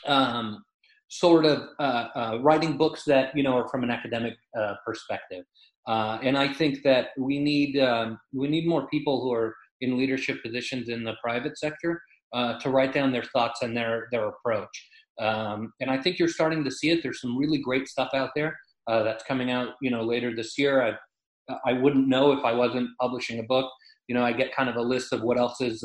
[0.05, 0.63] um,
[1.09, 5.45] sort of uh, uh, writing books that you know are from an academic uh, perspective.
[5.88, 9.97] Uh, and I think that we need um, we need more people who are in
[9.97, 12.01] leadership positions in the private sector
[12.34, 14.89] uh, to write down their thoughts and their their approach.
[15.19, 17.03] Um, and I think you're starting to see it.
[17.03, 18.57] There's some really great stuff out there
[18.88, 20.82] uh, that's coming out you know later this year.
[20.82, 20.97] I
[21.66, 23.72] I wouldn't know if I wasn't publishing a book.
[24.08, 25.84] You know, I get kind of a list of what else is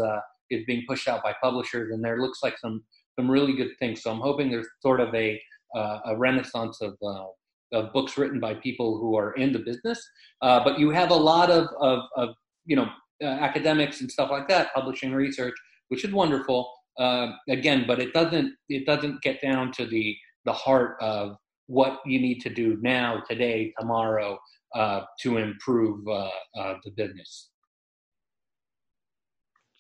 [0.51, 2.83] is being pushed out by publishers, and there looks like some
[3.19, 4.03] some really good things.
[4.03, 5.41] So I'm hoping there's sort of a
[5.75, 7.25] uh, a renaissance of, uh,
[7.73, 10.01] of books written by people who are in the business.
[10.41, 12.31] Uh, but you have a lot of of, of
[12.65, 12.89] you know
[13.23, 15.55] uh, academics and stuff like that publishing research,
[15.89, 16.71] which is wonderful.
[16.99, 21.37] Uh, again, but it doesn't it doesn't get down to the the heart of
[21.69, 24.39] what you need to do now, today, tomorrow
[24.75, 27.51] uh, to improve the business.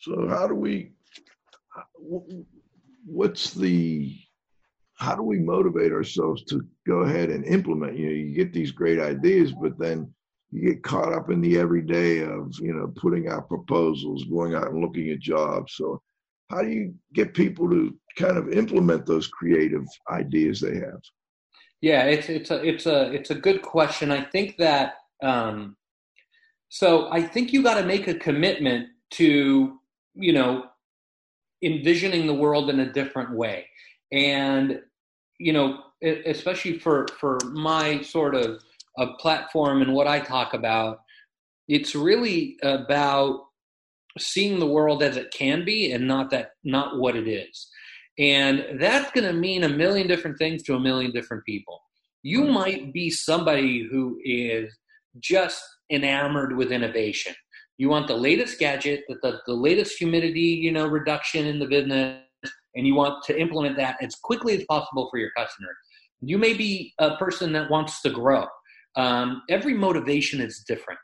[0.01, 0.93] So how do we?
[3.05, 4.15] what's the
[4.97, 8.71] how do we motivate ourselves to go ahead and implement you know you get these
[8.71, 10.13] great ideas but then
[10.51, 14.69] you get caught up in the everyday of you know putting out proposals going out
[14.71, 16.01] and looking at jobs so
[16.51, 21.01] how do you get people to kind of implement those creative ideas they have
[21.81, 25.77] yeah it's it's a it's a it's a good question i think that um
[26.69, 29.79] so i think you got to make a commitment to
[30.15, 30.65] you know
[31.63, 33.67] envisioning the world in a different way.
[34.13, 34.81] And,
[35.39, 38.61] you know, especially for, for my sort of
[38.99, 41.01] a platform and what I talk about,
[41.69, 43.41] it's really about
[44.19, 47.69] seeing the world as it can be and not that not what it is.
[48.19, 51.81] And that's going to mean a million different things to a million different people.
[52.23, 54.77] You might be somebody who is
[55.21, 57.35] just enamored with innovation.
[57.79, 61.67] You want the latest gadget, the, the, the latest humidity, you know, reduction in the
[61.67, 62.21] business,
[62.75, 65.71] and you want to implement that as quickly as possible for your customer.
[66.21, 68.47] You may be a person that wants to grow.
[68.97, 70.99] Um, every motivation is different.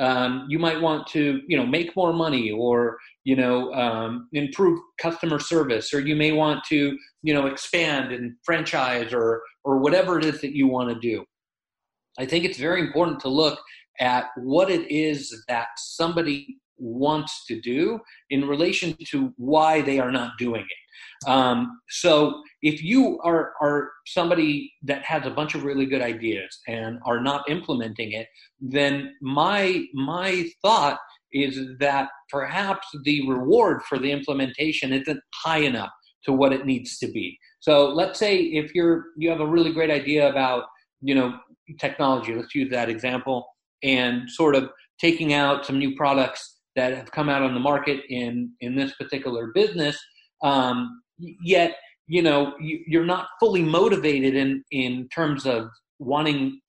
[0.00, 4.78] Um, you might want to, you know, make more money or, you know, um, improve
[5.00, 10.18] customer service, or you may want to, you know, expand and franchise or or whatever
[10.18, 11.24] it is that you want to do.
[12.18, 13.58] I think it's very important to look
[14.00, 17.98] at what it is that somebody wants to do
[18.30, 20.87] in relation to why they are not doing it.
[21.26, 26.58] Um, so if you are, are somebody that has a bunch of really good ideas
[26.66, 28.28] and are not implementing it,
[28.60, 30.98] then my my thought
[31.32, 35.90] is that perhaps the reward for the implementation isn't high enough
[36.24, 37.38] to what it needs to be.
[37.60, 40.64] So let's say if you're you have a really great idea about
[41.00, 41.38] you know
[41.78, 43.46] technology, let's use that example
[43.82, 44.70] and sort of
[45.00, 48.94] taking out some new products that have come out on the market in in this
[48.94, 49.98] particular business
[50.42, 51.76] um, yet
[52.06, 55.68] you know you, are not fully motivated in in terms of
[55.98, 56.60] wanting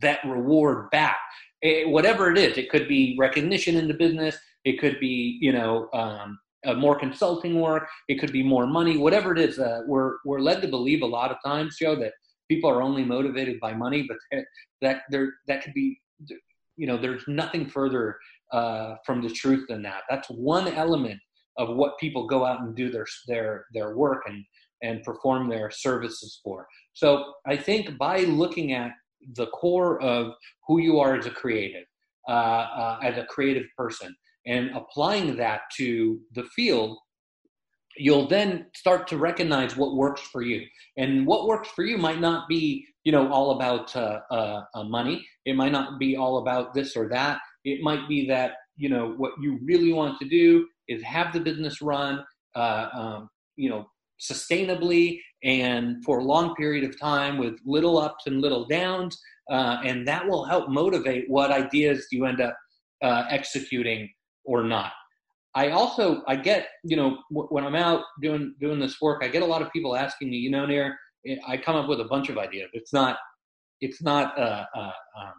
[0.00, 1.18] that reward back.
[1.62, 5.38] It, eh, whatever it is it could be recognition in the business it could be
[5.40, 6.38] you know um,
[6.76, 10.60] more consulting work it could be more money whatever it is uh, we're we're led
[10.62, 12.12] to believe a lot of times joe that
[12.50, 14.18] people are only motivated by money but
[14.82, 15.98] that there that could be
[16.76, 18.18] you know there's nothing further
[18.52, 20.02] uh, from the truth than that.
[20.08, 21.18] That's one element
[21.56, 24.44] of what people go out and do their their their work and
[24.82, 28.92] and perform their services for so i think by looking at
[29.36, 30.32] the core of
[30.66, 31.84] who you are as a creative
[32.28, 34.14] uh, uh, as a creative person
[34.46, 36.98] and applying that to the field
[37.96, 42.20] you'll then start to recognize what works for you and what works for you might
[42.20, 45.24] not be you know all about uh, uh, uh, money.
[45.44, 47.38] It might not be all about this or that.
[47.64, 51.40] It might be that you know what you really want to do is have the
[51.40, 52.24] business run,
[52.56, 53.86] uh, um, you know,
[54.20, 59.20] sustainably and for a long period of time with little ups and little downs,
[59.50, 62.56] uh, and that will help motivate what ideas you end up
[63.02, 64.08] uh, executing
[64.44, 64.92] or not.
[65.54, 69.28] I also I get you know w- when I'm out doing doing this work, I
[69.28, 70.96] get a lot of people asking me, you know, Nir,
[71.46, 72.70] I come up with a bunch of ideas.
[72.72, 73.18] It's not
[73.80, 75.34] it's not a, a, um,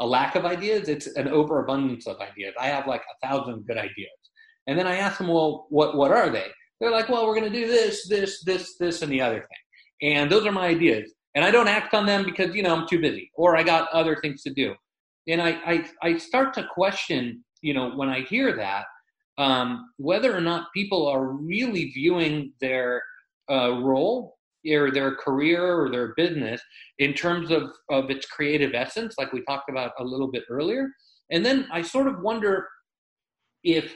[0.00, 0.88] a lack of ideas.
[0.88, 2.54] It's an overabundance of ideas.
[2.58, 4.20] I have like a thousand good ideas,
[4.66, 6.46] and then I ask them, well, what what are they?
[6.80, 10.10] They're like, well, we're going to do this, this, this, this, and the other thing,
[10.14, 11.12] and those are my ideas.
[11.34, 13.90] And I don't act on them because you know I'm too busy or I got
[13.90, 14.74] other things to do.
[15.28, 18.84] And I I, I start to question, you know, when I hear that,
[19.38, 23.02] um, whether or not people are really viewing their
[23.50, 24.36] uh, role
[24.70, 26.60] or their career or their business
[26.98, 30.88] in terms of, of its creative essence, like we talked about a little bit earlier.
[31.30, 32.66] And then I sort of wonder
[33.62, 33.94] if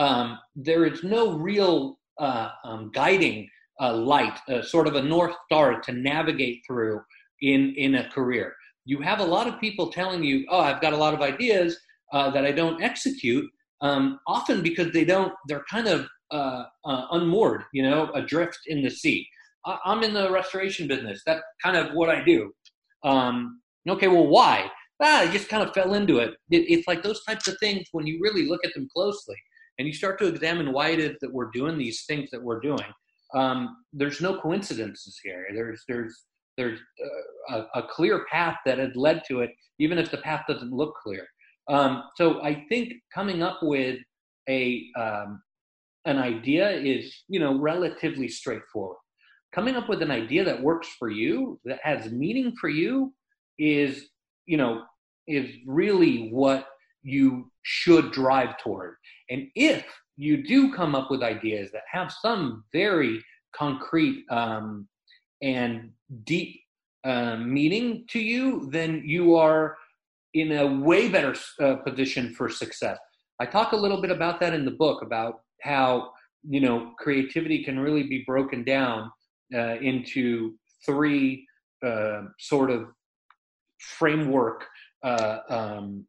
[0.00, 3.48] um, there is no real uh, um, guiding
[3.80, 7.00] uh, light, uh, sort of a north star to navigate through
[7.42, 8.54] in, in a career.
[8.86, 11.78] You have a lot of people telling you, oh, I've got a lot of ideas
[12.14, 13.48] uh, that I don't execute,
[13.82, 18.82] um, often because they don't, they're kind of uh, uh, unmoored, you know, adrift in
[18.82, 19.28] the sea.
[19.66, 21.20] I, am in the restoration business.
[21.26, 22.52] That's kind of what I do.
[23.04, 24.70] Um, okay, well, why?
[25.02, 26.30] Ah, I just kind of fell into it.
[26.50, 26.64] it.
[26.70, 29.36] It's like those types of things when you really look at them closely
[29.80, 32.60] and you start to examine why it is that we're doing these things that we're
[32.60, 32.84] doing.
[33.34, 35.46] Um, there's no coincidences here.
[35.54, 36.26] There's there's
[36.58, 36.78] there's
[37.50, 40.72] uh, a, a, clear path that has led to it, even if the path doesn't
[40.72, 41.26] look clear.
[41.70, 44.00] Um, so I think coming up with
[44.50, 45.40] a um,
[46.04, 48.98] an idea is you know relatively straightforward.
[49.54, 53.14] Coming up with an idea that works for you, that has meaning for you,
[53.58, 54.10] is
[54.44, 54.82] you know
[55.26, 56.66] is really what
[57.02, 58.96] you should drive toward.
[59.28, 59.84] And if
[60.16, 63.24] you do come up with ideas that have some very
[63.54, 64.86] concrete um,
[65.42, 65.90] and
[66.24, 66.60] deep
[67.04, 69.76] uh, meaning to you, then you are
[70.34, 72.98] in a way better uh, position for success.
[73.40, 76.12] I talk a little bit about that in the book about how
[76.48, 79.10] you know creativity can really be broken down
[79.54, 81.46] uh, into three
[81.84, 82.88] uh, sort of
[83.78, 84.66] framework
[85.02, 86.06] uh, um,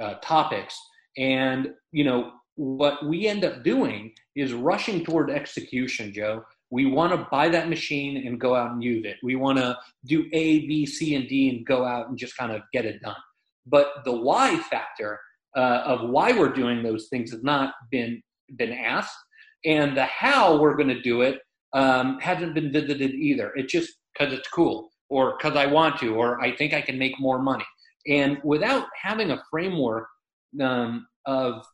[0.00, 0.78] uh, topics,
[1.16, 6.44] and you know what we end up doing is rushing toward execution, Joe.
[6.70, 9.16] We want to buy that machine and go out and use it.
[9.22, 12.52] We want to do A, B, C, and D and go out and just kind
[12.52, 13.16] of get it done.
[13.64, 15.20] But the why factor
[15.56, 18.22] uh, of why we're doing those things has not been
[18.56, 19.16] been asked,
[19.64, 21.38] and the how we're going to do it
[21.74, 23.52] um, hasn't been visited either.
[23.54, 26.98] It's just because it's cool, or because I want to, or I think I can
[26.98, 27.64] make more money.
[28.06, 30.08] And without having a framework
[30.60, 31.66] um, of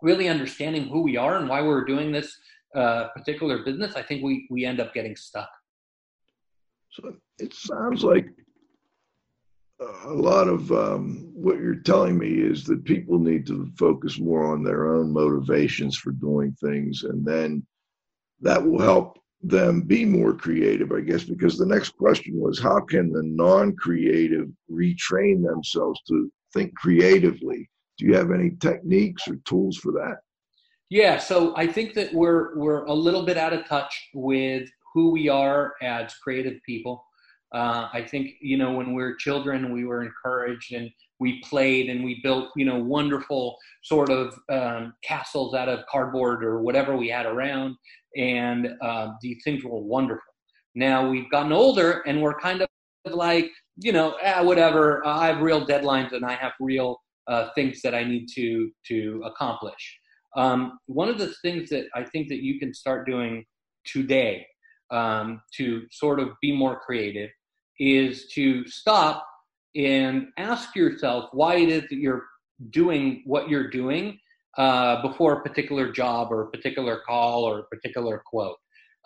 [0.00, 2.36] really understanding who we are and why we're doing this
[2.74, 5.48] uh, particular business, I think we we end up getting stuck.
[6.90, 8.26] So it sounds like
[9.80, 14.52] a lot of um, what you're telling me is that people need to focus more
[14.52, 17.66] on their own motivations for doing things, and then
[18.40, 22.80] that will help them be more creative, I guess, because the next question was how
[22.80, 27.68] can the non creative retrain themselves to think creatively?
[27.98, 30.18] Do you have any techniques or tools for that?
[30.90, 35.10] Yeah, so I think that we're we're a little bit out of touch with who
[35.10, 37.04] we are as creative people.
[37.54, 41.88] Uh, I think you know when we were children, we were encouraged and we played
[41.88, 46.96] and we built you know wonderful sort of um, castles out of cardboard or whatever
[46.96, 47.74] we had around,
[48.16, 50.22] and uh, these things were wonderful.
[50.74, 52.68] Now we've gotten older and we're kind of
[53.04, 55.04] like you know ah, whatever.
[55.06, 58.70] Uh, I have real deadlines and I have real uh, things that I need to
[58.88, 59.98] to accomplish.
[60.36, 63.44] Um, one of the things that I think that you can start doing
[63.84, 64.46] today
[64.90, 67.30] um, to sort of be more creative
[67.78, 69.26] is to stop
[69.74, 72.24] and ask yourself why it is that you're
[72.70, 74.18] doing what you're doing
[74.58, 78.56] uh, before a particular job or a particular call or a particular quote.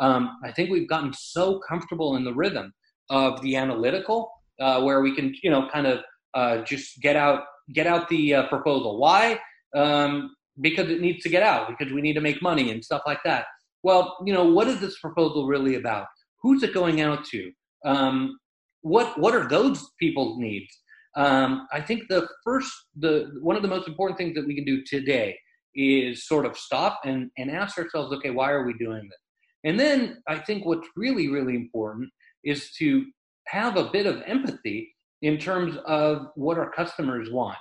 [0.01, 2.73] Um, I think we've gotten so comfortable in the rhythm
[3.11, 4.31] of the analytical,
[4.61, 6.01] uh, where we can, you know, kind of
[6.35, 8.99] uh, just get out get out the uh, proposal.
[8.99, 9.41] Why?
[9.75, 11.69] Um, because it needs to get out.
[11.69, 13.47] Because we need to make money and stuff like that.
[13.83, 16.07] Well, you know, what is this proposal really about?
[16.43, 17.53] Who's it going out to?
[17.85, 18.39] Um,
[18.83, 20.73] what what are those people's needs?
[21.17, 24.65] Um, I think the first, the one of the most important things that we can
[24.65, 25.39] do today
[25.75, 29.19] is sort of stop and, and ask ourselves, okay, why are we doing this?
[29.65, 32.11] And then I think what's really, really important
[32.45, 33.05] is to
[33.49, 37.59] have a bit of empathy in terms of what our customers want.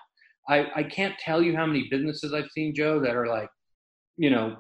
[0.48, 3.50] I, I can't tell you how many businesses I've seen, Joe, that are like,
[4.18, 4.58] you know,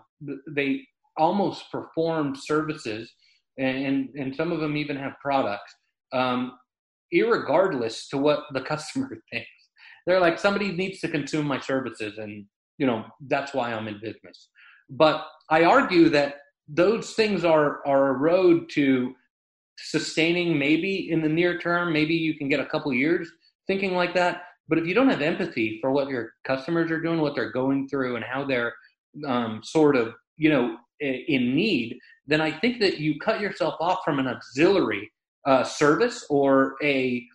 [0.50, 0.82] they
[1.18, 3.12] almost perform services,
[3.58, 5.74] and and some of them even have products,
[6.14, 6.54] um,
[7.14, 9.50] irregardless to what the customer thinks.
[10.06, 12.46] They're like, somebody needs to consume my services, and
[12.78, 14.50] you know that's why I'm in business.
[14.90, 16.36] But I argue that
[16.68, 19.14] those things are are a road to
[19.78, 21.92] sustaining maybe in the near term.
[21.92, 23.30] Maybe you can get a couple years
[23.68, 24.44] thinking like that.
[24.68, 27.88] But if you don't have empathy for what your customers are doing, what they're going
[27.88, 28.74] through, and how they're
[29.28, 31.98] um, sort of you know in need,
[32.28, 35.12] then I think that you cut yourself off from an auxiliary
[35.46, 37.26] uh, service or a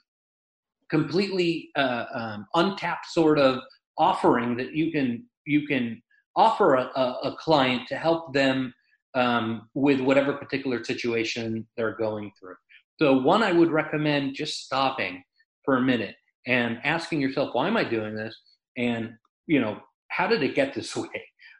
[0.90, 3.60] completely uh, um, untapped sort of
[3.98, 6.02] offering that you can you can
[6.36, 8.72] offer a, a client to help them
[9.14, 12.54] um, with whatever particular situation they're going through.
[12.98, 15.22] So, one, I would recommend just stopping
[15.64, 16.14] for a minute
[16.46, 18.36] and asking yourself, why am I doing this?
[18.76, 19.14] And,
[19.46, 21.08] you know, how did it get this way?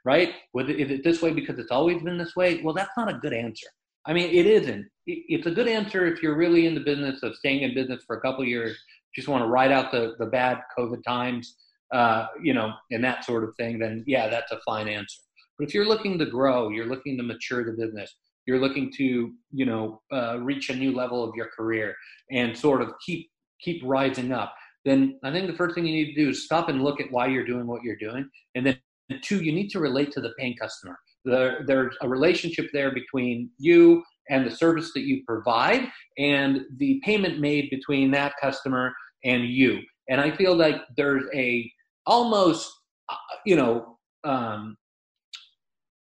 [0.05, 0.31] Right?
[0.55, 2.63] Is it this way because it's always been this way?
[2.63, 3.67] Well, that's not a good answer.
[4.07, 4.87] I mean, it isn't.
[5.29, 8.17] It's a good answer if you're really in the business of staying in business for
[8.17, 8.79] a couple years,
[9.15, 11.57] just want to ride out the, the bad COVID times,
[11.93, 15.21] uh, you know, and that sort of thing, then yeah, that's a fine answer.
[15.59, 18.15] But if you're looking to grow, you're looking to mature the business,
[18.47, 21.95] you're looking to, you know, uh, reach a new level of your career
[22.31, 23.29] and sort of keep
[23.61, 24.55] keep rising up,
[24.85, 27.11] then I think the first thing you need to do is stop and look at
[27.11, 28.79] why you're doing what you're doing, and then
[29.23, 30.99] two, you need to relate to the paying customer.
[31.25, 37.01] There, there's a relationship there between you and the service that you provide, and the
[37.05, 38.93] payment made between that customer
[39.25, 39.81] and you.
[40.09, 41.71] And I feel like there's a
[42.07, 42.71] almost,
[43.09, 44.77] uh, you know, um,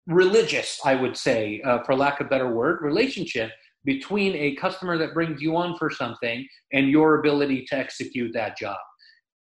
[0.06, 3.50] religious, I would say, uh, for lack of better word, relationship
[3.84, 8.56] between a customer that brings you on for something and your ability to execute that
[8.56, 8.76] job.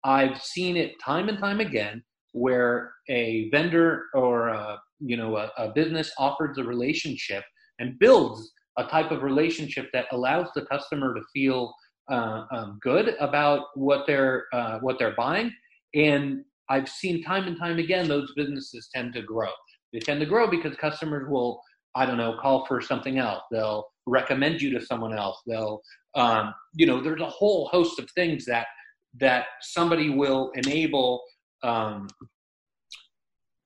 [0.05, 5.51] I've seen it time and time again where a vendor or a, you know a,
[5.57, 7.45] a business offers a relationship
[7.78, 11.74] and builds a type of relationship that allows the customer to feel
[12.11, 15.53] uh, um, good about what they're uh, what they're buying
[15.95, 19.51] and I've seen time and time again those businesses tend to grow.
[19.93, 21.61] They tend to grow because customers will,
[21.95, 23.43] I don't know, call for something else.
[23.51, 25.41] They'll recommend you to someone else.
[25.47, 25.81] They'll,
[26.14, 28.66] um, you know, there's a whole host of things that
[29.18, 31.22] that somebody will enable
[31.62, 32.09] um,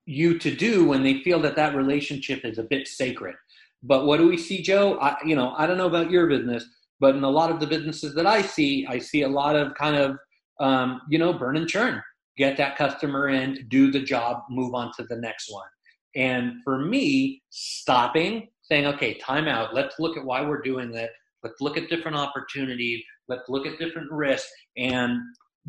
[0.06, 3.34] you to do when they feel that that relationship is a bit sacred.
[3.82, 4.98] But what do we see, Joe?
[5.00, 6.64] I, you know, I don't know about your business,
[7.00, 9.74] but in a lot of the businesses that I see, I see a lot of
[9.74, 10.16] kind of,
[10.60, 12.02] um, you know, burn and churn.
[12.36, 15.68] Get that customer in, do the job, move on to the next one.
[16.14, 21.10] And for me, stopping, saying, okay, time out, let's look at why we're doing that.
[21.42, 23.02] Let's look at different opportunities.
[23.28, 25.18] Let's look at different risks and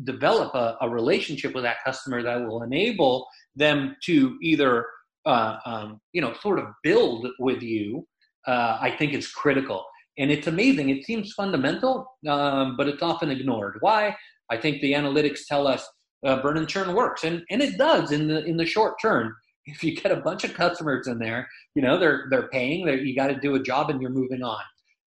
[0.04, 4.86] develop a, a relationship with that customer that will enable them to either,
[5.26, 8.06] uh, um, you know, sort of build with you,
[8.46, 9.84] uh, I think is critical.
[10.18, 10.90] And it's amazing.
[10.90, 13.78] It seems fundamental, um, but it's often ignored.
[13.80, 14.14] Why?
[14.50, 15.86] I think the analytics tell us
[16.26, 19.34] uh, burn and churn works, and and it does in the in the short term
[19.66, 22.96] if you get a bunch of customers in there, you know, they're they're paying, they're,
[22.96, 24.60] you got to do a job and you're moving on.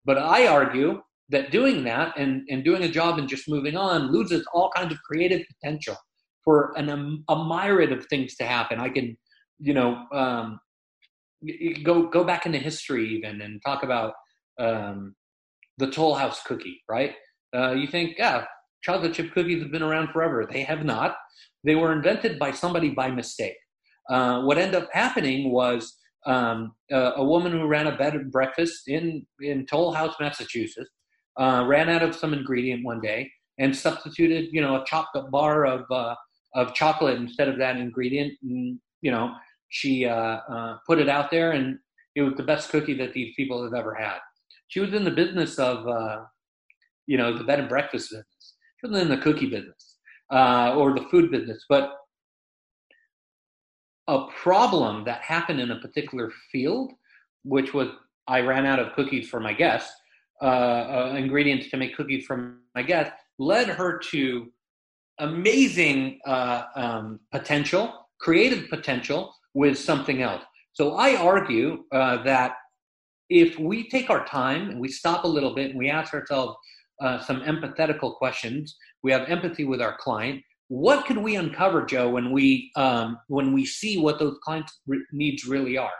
[0.04, 1.00] But I argue
[1.30, 4.92] that doing that and, and doing a job and just moving on loses all kinds
[4.92, 5.96] of creative potential
[6.44, 8.78] for an, a myriad of things to happen.
[8.78, 9.16] I can,
[9.58, 10.58] you know, um,
[11.82, 14.14] go go back into history even and talk about
[14.58, 15.14] um,
[15.78, 17.12] the Toll House cookie, right?
[17.54, 18.44] Uh, you think, yeah,
[18.82, 20.46] chocolate chip cookies have been around forever.
[20.50, 21.16] They have not.
[21.64, 23.56] They were invented by somebody by mistake.
[24.10, 25.96] Uh, what ended up happening was
[26.26, 30.90] um, a, a, woman who ran a bed and breakfast in, in Toll House, Massachusetts,
[31.38, 35.64] uh, ran out of some ingredient one day and substituted, you know, a chocolate bar
[35.64, 36.14] of, uh,
[36.54, 38.32] of chocolate instead of that ingredient.
[38.42, 39.26] And, you know,
[39.68, 41.78] she uh, uh, put it out there and
[42.16, 44.18] it was the best cookie that these people have ever had.
[44.68, 46.22] She was in the business of, uh,
[47.06, 48.54] you know, the bed and breakfast business.
[48.80, 49.98] She was in the cookie business
[50.30, 51.64] or the food business.
[51.68, 51.92] But
[54.08, 56.92] a problem that happened in a particular field,
[57.44, 57.88] which was
[58.26, 59.92] I ran out of cookies for my guests,
[60.42, 64.50] uh, uh, ingredients to make cookies for my guests, led her to
[65.18, 70.42] amazing uh, um, potential, creative potential with something else.
[70.72, 72.54] So I argue uh, that
[73.30, 76.56] if we take our time and we stop a little bit and we ask ourselves
[77.00, 82.08] uh, some empathetical questions, we have empathy with our client, what could we uncover, Joe,
[82.08, 85.92] when we um, when we see what those clients' re- needs really are,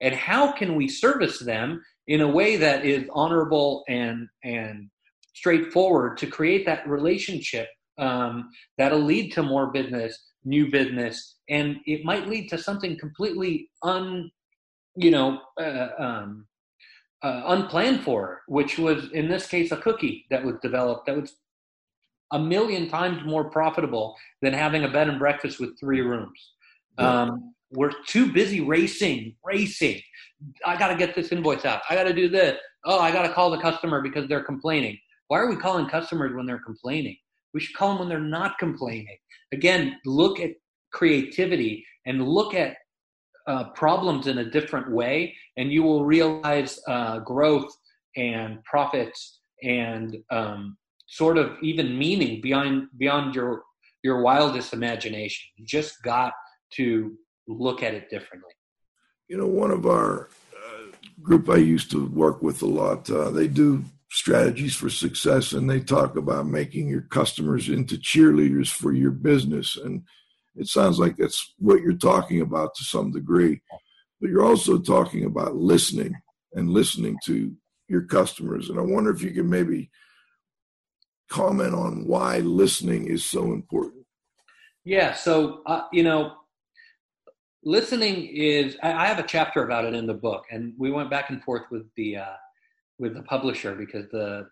[0.00, 4.90] and how can we service them in a way that is honorable and and
[5.34, 7.68] straightforward to create that relationship
[7.98, 13.70] um, that'll lead to more business, new business, and it might lead to something completely
[13.82, 14.30] un,
[14.96, 16.46] you know, uh, um,
[17.22, 21.34] uh, unplanned for, which was in this case a cookie that was developed that was
[22.32, 26.52] a million times more profitable than having a bed and breakfast with three rooms.
[26.98, 30.00] Um, we're too busy racing, racing.
[30.64, 31.82] I got to get this invoice out.
[31.88, 32.58] I got to do this.
[32.84, 34.98] Oh, I got to call the customer because they're complaining.
[35.28, 37.16] Why are we calling customers when they're complaining?
[37.54, 39.16] We should call them when they're not complaining.
[39.52, 40.50] Again, look at
[40.92, 42.76] creativity and look at
[43.46, 47.70] uh, problems in a different way, and you will realize uh, growth
[48.16, 50.76] and profits and um,
[51.06, 53.62] sort of even meaning beyond beyond your
[54.02, 55.50] your wildest imagination.
[55.56, 56.32] You just got
[56.74, 58.52] to look at it differently.
[59.28, 63.30] You know, one of our uh, group I used to work with a lot, uh,
[63.30, 63.84] they do
[64.14, 69.76] strategies for success and they talk about making your customers into cheerleaders for your business.
[69.76, 70.04] And
[70.54, 73.60] it sounds like that's what you're talking about to some degree.
[74.20, 76.14] But you're also talking about listening
[76.52, 77.52] and listening to
[77.88, 78.70] your customers.
[78.70, 79.90] And I wonder if you could maybe
[81.28, 84.06] comment on why listening is so important.
[84.84, 85.14] Yeah.
[85.14, 86.34] So, uh, you know,
[87.64, 91.30] listening is I, have a chapter about it in the book and we went back
[91.30, 92.36] and forth with the uh,
[92.98, 94.46] with the publisher because the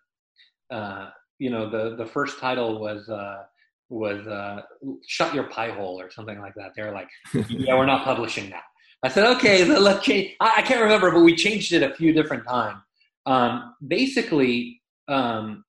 [0.71, 3.43] uh, you know the the first title was uh,
[3.89, 4.63] was uh,
[5.07, 6.73] shut your pie hole or something like that.
[6.75, 7.09] They're like
[7.49, 8.65] yeah we're not publishing that.
[9.05, 12.13] I said okay let's change I, I, can't remember but we changed it a few
[12.13, 12.79] different times
[13.27, 15.65] um, basically um,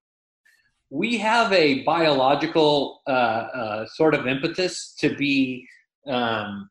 [0.89, 5.67] we have a biological uh, uh, sort of impetus to be
[6.07, 6.69] um,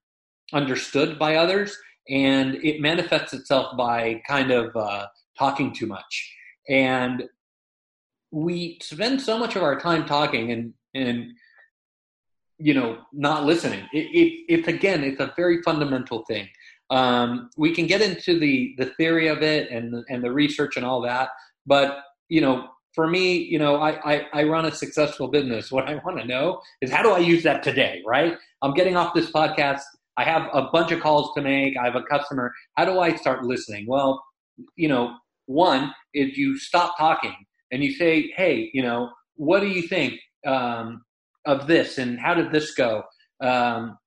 [0.52, 1.76] understood by others,
[2.08, 5.06] and it manifests itself by kind of uh,
[5.38, 6.34] talking too much.
[6.68, 7.24] And
[8.30, 11.32] we spend so much of our time talking and and
[12.58, 13.84] you know not listening.
[13.92, 16.48] It, it, it's again, it's a very fundamental thing.
[16.90, 20.86] Um, we can get into the the theory of it and and the research and
[20.86, 21.30] all that,
[21.66, 25.72] but you know for me, you know, I, I, I, run a successful business.
[25.72, 28.36] What I want to know is how do I use that today, right?
[28.60, 29.80] I'm getting off this podcast.
[30.18, 31.76] I have a bunch of calls to make.
[31.78, 32.52] I have a customer.
[32.76, 33.86] How do I start listening?
[33.88, 34.22] Well,
[34.76, 37.34] you know, one is you stop talking
[37.70, 40.14] and you say, hey, you know, what do you think
[40.46, 41.02] um,
[41.46, 43.02] of this and how did this go?
[43.40, 43.98] Um,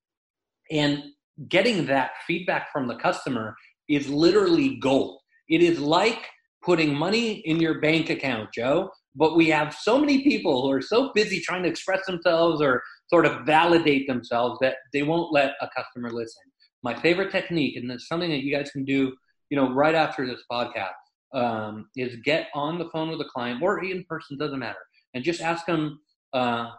[0.71, 1.03] and
[1.49, 3.55] getting that feedback from the customer
[3.89, 5.19] is literally gold.
[5.49, 6.25] It is like
[6.63, 8.89] putting money in your bank account, Joe.
[9.15, 12.81] But we have so many people who are so busy trying to express themselves or
[13.09, 16.41] sort of validate themselves that they won't let a customer listen.
[16.83, 19.13] My favorite technique, and it's something that you guys can do,
[19.55, 20.89] you know, right after this podcast,
[21.33, 24.79] um, is get on the phone with a client or in person, doesn't matter,
[25.13, 26.01] and just ask them
[26.33, 26.71] uh,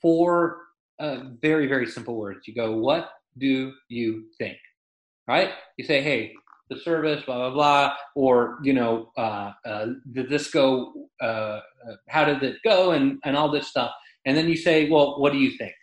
[0.00, 0.60] four
[0.98, 2.48] uh, very, very simple words.
[2.48, 4.56] You go, "What do you think?"
[5.28, 5.50] Right?
[5.76, 6.32] You say, "Hey,
[6.70, 10.94] the service, blah blah blah, or you know, uh, uh, did this go?
[11.20, 12.92] Uh, uh, how did it go?
[12.92, 13.92] And and all this stuff.
[14.24, 15.74] And then you say, well, what do you think?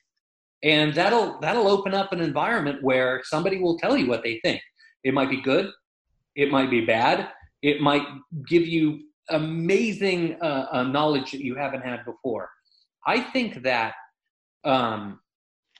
[0.63, 4.61] And that'll that'll open up an environment where somebody will tell you what they think.
[5.03, 5.71] It might be good,
[6.35, 7.29] it might be bad,
[7.61, 8.03] it might
[8.47, 12.49] give you amazing uh, uh, knowledge that you haven't had before.
[13.05, 13.93] I think that
[14.63, 15.19] um,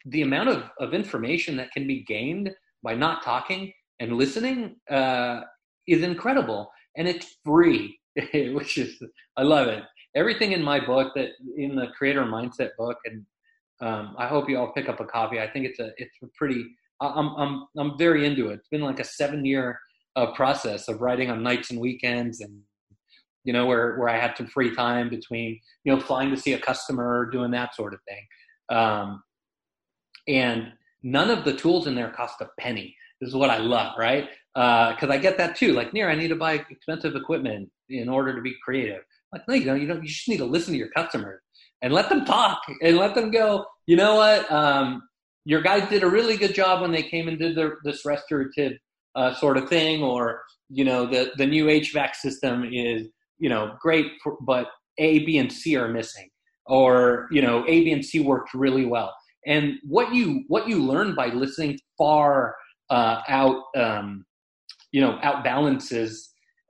[0.06, 2.52] the amount of, of information that can be gained
[2.84, 5.42] by not talking and listening uh,
[5.88, 6.72] is incredible.
[6.96, 8.00] And it's free
[8.34, 9.02] which is
[9.38, 9.84] i love it.
[10.16, 13.26] Everything in my book that in the creator mindset book and
[13.82, 15.40] um, i hope you all pick up a copy.
[15.40, 16.66] I think it's a it's a pretty
[17.02, 19.80] i'm i'm i'm very into it it's been like a seven year
[20.16, 22.60] uh, process of writing on nights and weekends and
[23.44, 26.54] you know where where i had some free time between you know flying to see
[26.54, 28.26] a customer doing that sort of thing
[28.78, 29.24] um,
[30.28, 30.72] and
[31.04, 34.30] none of the tools in there cost a penny this is what I love, right?
[34.54, 35.74] Because uh, I get that too.
[35.74, 39.02] Like, Nir, I need to buy expensive equipment in order to be creative.
[39.32, 39.82] Like, no, you don't.
[39.82, 40.02] You don't.
[40.02, 41.42] You just need to listen to your customers
[41.82, 43.66] and let them talk and let them go.
[43.88, 44.52] You know what?
[44.52, 45.04] Um,
[45.50, 48.74] your guys did a really good job when they came and did this restorative
[49.16, 53.08] uh, sort of thing, or you know, the the new HVAC system is
[53.40, 54.68] you know great, for, but
[55.00, 56.30] A, B, and C are missing,
[56.68, 59.12] or you know, A, B, and C worked really well.
[59.48, 62.56] And what you what you learn by listening far
[62.92, 64.28] uh, out um,
[64.92, 66.28] you know outbalances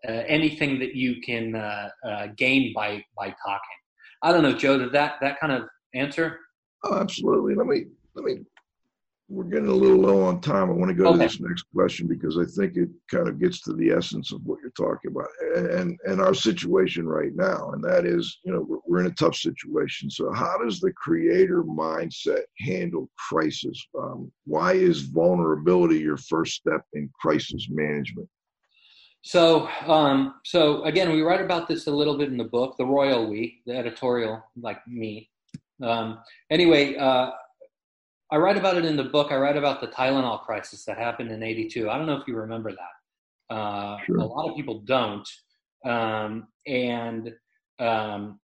[0.07, 3.79] uh, anything that you can uh, uh, gain by by talking.
[4.23, 4.77] I don't know, Joe.
[4.77, 5.63] Did that that kind of
[5.93, 6.39] answer?
[6.85, 7.55] Oh, absolutely.
[7.55, 7.83] Let me
[8.15, 8.45] let me
[9.29, 10.69] we're getting a little low on time.
[10.69, 11.19] I want to go okay.
[11.19, 14.41] to this next question because I think it kind of gets to the essence of
[14.43, 17.71] what you're talking about and and our situation right now.
[17.71, 20.09] And that is, you know, we're, we're in a tough situation.
[20.09, 23.79] So how does the creator mindset handle crisis?
[23.97, 28.27] Um, why is vulnerability your first step in crisis management?
[29.21, 32.85] So, um, so again, we write about this a little bit in the book, the
[32.85, 35.29] royal we, the editorial, like me.
[35.83, 36.19] Um,
[36.49, 37.31] anyway, uh,
[38.31, 39.31] I write about it in the book.
[39.31, 41.89] I write about the Tylenol crisis that happened in '82.
[41.89, 43.53] I don't know if you remember that.
[43.53, 44.17] Uh, sure.
[44.17, 45.27] A lot of people don't,
[45.85, 47.33] um, and
[47.79, 48.39] um,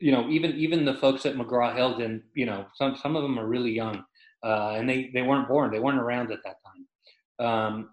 [0.00, 2.22] you know, even even the folks at McGraw Hill didn't.
[2.34, 4.04] You know, some some of them are really young,
[4.42, 5.70] uh, and they they weren't born.
[5.70, 7.46] They weren't around at that time.
[7.46, 7.90] Um,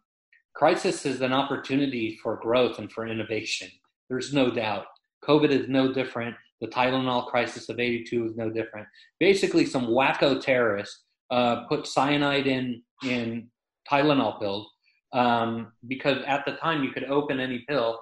[0.54, 3.70] crisis is an opportunity for growth and for innovation.
[4.10, 4.86] There's no doubt.
[5.24, 6.36] COVID is no different.
[6.62, 8.88] The Tylenol crisis of 82 is no different.
[9.20, 13.50] Basically, some wacko terrorist uh, put cyanide in, in
[13.90, 14.70] Tylenol pills
[15.14, 18.00] um, because at the time you could open any pill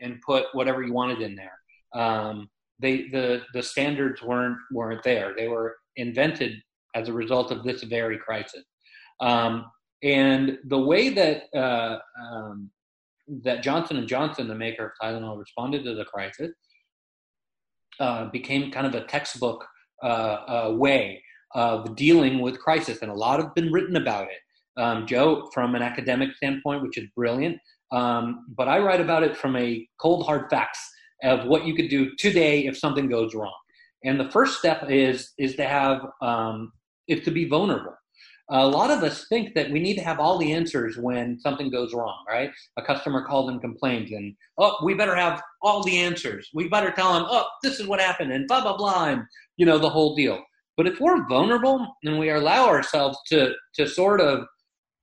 [0.00, 1.58] and put whatever you wanted in there.
[1.94, 2.48] Um,
[2.80, 5.32] they, the, the standards weren't, weren't there.
[5.36, 6.60] They were invented
[6.94, 8.64] as a result of this very crisis.
[9.20, 9.66] Um,
[10.02, 12.70] and the way that uh, um,
[13.42, 16.50] that Johnson and Johnson, the maker of Tylenol, responded to the crisis
[18.00, 19.64] uh, became kind of a textbook
[20.02, 21.22] uh, uh, way
[21.54, 24.80] of dealing with crisis, and a lot have been written about it.
[24.80, 27.58] Um, Joe, from an academic standpoint, which is brilliant,
[27.92, 30.80] um, but I write about it from a cold hard facts
[31.22, 33.54] of what you could do today if something goes wrong.
[34.02, 36.72] And the first step is is to have um,
[37.08, 37.94] is to be vulnerable
[38.50, 41.70] a lot of us think that we need to have all the answers when something
[41.70, 42.50] goes wrong, right?
[42.76, 46.50] A customer calls and complains, and oh, we better have all the answers.
[46.52, 49.22] We better tell them, oh, this is what happened, and blah blah blah, and
[49.56, 50.42] you know the whole deal.
[50.76, 54.44] But if we're vulnerable and we allow ourselves to to sort of,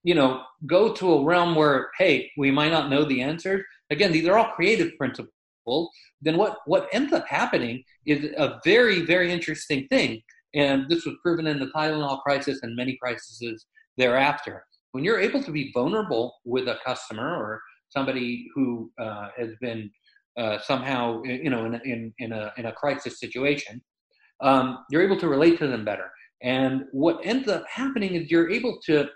[0.04, 3.64] you know, go to a realm where, hey, we might not know the answers.
[3.90, 5.90] Again, these are all creative principles.
[6.22, 10.22] Then what what ends up happening is a very very interesting thing
[10.54, 13.66] and this was proven in the Tylenol crisis and many crises
[13.98, 14.66] thereafter.
[14.92, 19.90] When you're able to be vulnerable with a customer or somebody who uh, has been
[20.38, 23.82] uh, somehow, you know, in, in, in, a, in a crisis situation,
[24.42, 26.10] um, you're able to relate to them better.
[26.42, 29.08] And what ends up happening is you're able to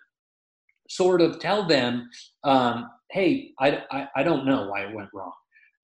[0.90, 2.10] sort of tell them,
[2.44, 5.32] um, hey, I, I, I, don't know why it went wrong.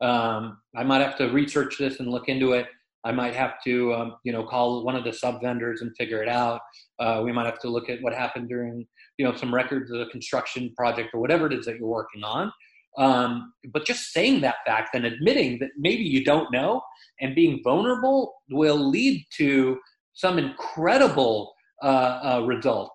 [0.02, 2.68] Um, I might have to research this and look into it.
[3.04, 6.22] I might have to, um, you know, call one of the sub vendors and figure
[6.22, 6.62] it out.
[7.00, 8.86] Uh, we might have to look at what happened during,
[9.18, 12.24] you know, some records of the construction project or whatever it is that you're working
[12.24, 12.52] on.
[12.98, 16.82] Um, but just saying that fact and admitting that maybe you don't know
[17.22, 19.80] and being vulnerable will lead to
[20.14, 21.86] some incredible uh,
[22.24, 22.92] uh, result.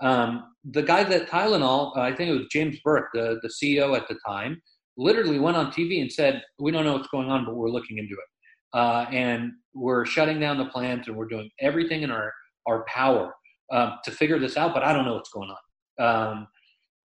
[0.00, 4.06] Um, the guy that Tylenol, I think it was James Burke, the, the CEO at
[4.06, 4.60] the time,
[4.96, 7.98] literally went on TV and said, "We don't know what's going on, but we're looking
[7.98, 8.37] into it."
[8.74, 12.32] Uh, and we're shutting down the plant and we're doing everything in our
[12.66, 13.34] our power
[13.72, 14.74] um, to figure this out.
[14.74, 15.56] But I don't know what's going on.
[15.98, 16.48] Um,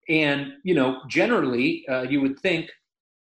[0.10, 2.70] and you know, generally, uh, you would think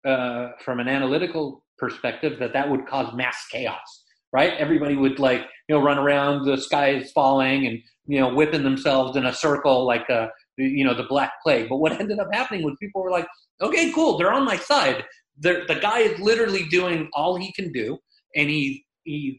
[0.07, 4.55] uh, from an analytical perspective that that would cause mass chaos, right?
[4.55, 8.63] Everybody would like you know run around, the sky is falling, and you know whipping
[8.63, 11.69] themselves in a circle like a uh, you know the black plague.
[11.69, 13.27] But what ended up happening was people were like,
[13.61, 15.05] okay, cool, they're on my side.
[15.41, 17.99] They're, the guy is literally doing all he can do
[18.35, 19.39] and he he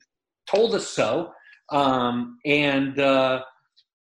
[0.50, 1.32] told us so.
[1.72, 3.44] Um, and uh,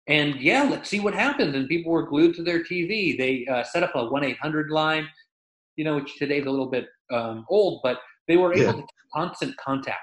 [0.07, 1.55] and yeah, let's see what happens.
[1.55, 3.17] And people were glued to their TV.
[3.17, 5.07] They uh, set up a one eight hundred line,
[5.75, 8.71] you know, which today's a little bit um, old, but they were able yeah.
[8.81, 9.99] to constant contact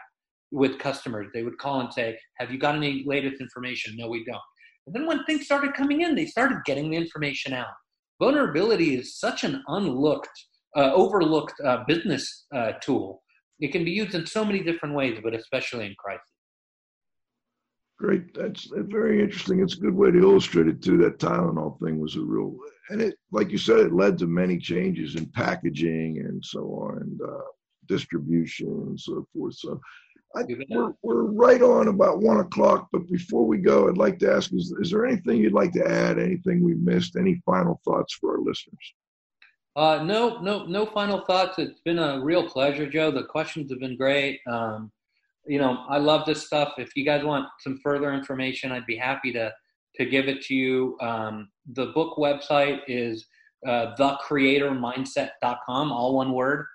[0.51, 1.29] with customers.
[1.35, 4.41] They would call and say, "Have you got any latest information?" No, we don't.
[4.87, 7.67] And then when things started coming in, they started getting the information out.
[8.21, 10.31] Vulnerability is such an unlooked,
[10.77, 13.23] uh, overlooked uh, business uh, tool
[13.61, 16.23] it can be used in so many different ways, but especially in crisis.
[17.99, 19.61] Great, that's, that's very interesting.
[19.61, 20.99] It's a good way to illustrate it too.
[20.99, 22.57] That Tylenol thing was a real,
[22.91, 26.99] and it, like you said, it led to many changes in packaging and so on,
[26.99, 27.43] and uh,
[27.87, 29.55] distribution and so forth.
[29.55, 29.81] So,
[30.37, 32.89] I, we're, we're right on about one o'clock.
[32.93, 35.85] But before we go, I'd like to ask: Is, is there anything you'd like to
[35.85, 36.21] add?
[36.21, 37.17] Anything we missed?
[37.17, 38.95] Any final thoughts for our listeners?
[39.79, 41.57] Uh, no, no, no final thoughts.
[41.61, 43.13] It's been a real pleasure, Joe.
[43.13, 44.41] The questions have been great.
[44.51, 44.91] Um,
[45.47, 46.73] you know, I love this stuff.
[46.79, 49.53] If you guys want some further information, I'd be happy to
[49.95, 50.97] to give it to you.
[51.01, 53.25] Um, the book website is
[53.69, 56.67] uh, thecreatormindset.com, all one word.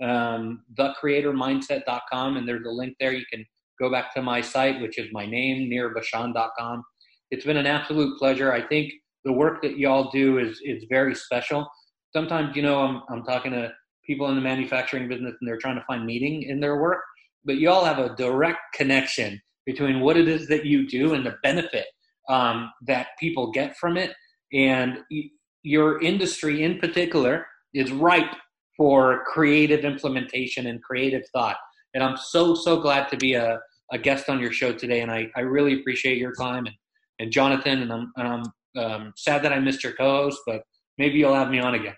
[0.00, 3.12] Um, thecreatormindset.com, and there's a link there.
[3.12, 3.44] You can
[3.80, 6.84] go back to my site, which is my name, nirbashan.com,
[7.32, 8.52] It's been an absolute pleasure.
[8.52, 8.92] I think
[9.24, 11.68] the work that y'all do is is very special.
[12.12, 13.72] Sometimes, you know, I'm I'm talking to
[14.06, 17.02] people in the manufacturing business and they're trying to find meaning in their work,
[17.44, 21.36] but y'all have a direct connection between what it is that you do and the
[21.42, 21.86] benefit
[22.28, 24.12] um, that people get from it.
[24.52, 24.98] And
[25.62, 28.34] your industry in particular is ripe
[28.76, 31.56] for creative implementation and creative thought.
[31.94, 33.60] And I'm so, so glad to be a,
[33.92, 35.00] a guest on your show today.
[35.00, 36.74] And I, I really appreciate your time and,
[37.18, 37.82] and Jonathan.
[37.82, 40.62] And I'm, and I'm um, sad that I missed your co host, but
[40.98, 41.94] maybe you'll have me on again.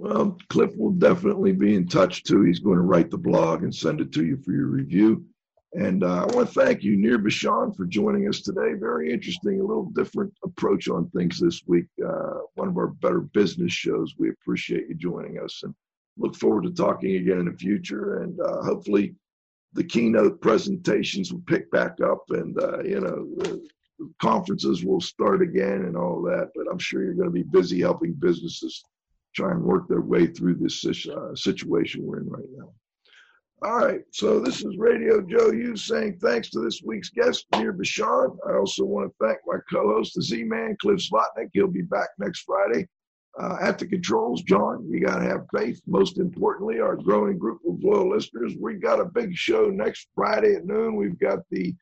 [0.00, 2.40] Well, Cliff will definitely be in touch too.
[2.40, 5.26] He's going to write the blog and send it to you for your review.
[5.74, 8.72] And uh, I want to thank you, Nir Bashan, for joining us today.
[8.80, 11.84] Very interesting, a little different approach on things this week.
[12.02, 14.14] Uh, one of our better business shows.
[14.16, 15.74] We appreciate you joining us and
[16.16, 18.22] look forward to talking again in the future.
[18.22, 19.14] And uh, hopefully,
[19.74, 25.42] the keynote presentations will pick back up and, uh, you know, the conferences will start
[25.42, 26.52] again and all that.
[26.54, 28.82] But I'm sure you're going to be busy helping businesses
[29.34, 32.72] try and work their way through this uh, situation we're in right now.
[33.62, 37.72] All right, so this is Radio Joe Hughes saying thanks to this week's guest, Nir
[37.72, 38.38] Bashan.
[38.48, 41.50] I also want to thank my co-host, the Z-Man, Cliff Zlotnik.
[41.52, 42.88] He'll be back next Friday.
[43.38, 45.80] Uh, at the controls, John, you got to have faith.
[45.86, 48.54] Most importantly, our growing group of loyal listeners.
[48.58, 50.96] We got a big show next Friday at noon.
[50.96, 51.74] We've got the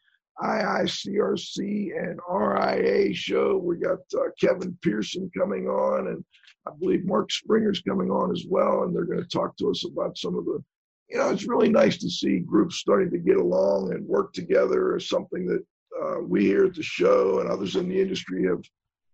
[0.42, 3.56] IICRC and RIA show.
[3.56, 6.24] We got uh, Kevin Pearson coming on, and
[6.68, 8.82] I believe Mark Springer's coming on as well.
[8.82, 10.62] And they're going to talk to us about some of the
[11.08, 14.96] you know, it's really nice to see groups starting to get along and work together
[14.96, 15.64] is something that
[16.00, 18.62] uh, we here at the show and others in the industry have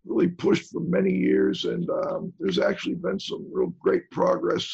[0.04, 1.64] really pushed for many years.
[1.64, 4.68] And um, there's actually been some real great progress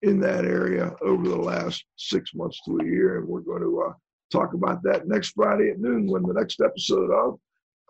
[0.00, 3.18] in that area over the last six months to a year.
[3.18, 3.92] And we're going to uh,
[4.32, 7.38] talk about that next Friday at noon when the next episode of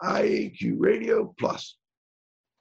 [0.02, 1.76] IAQ Radio Plus.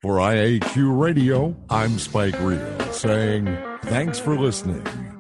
[0.01, 5.10] For IAQ Radio, I'm Spike Reel saying thanks for listening.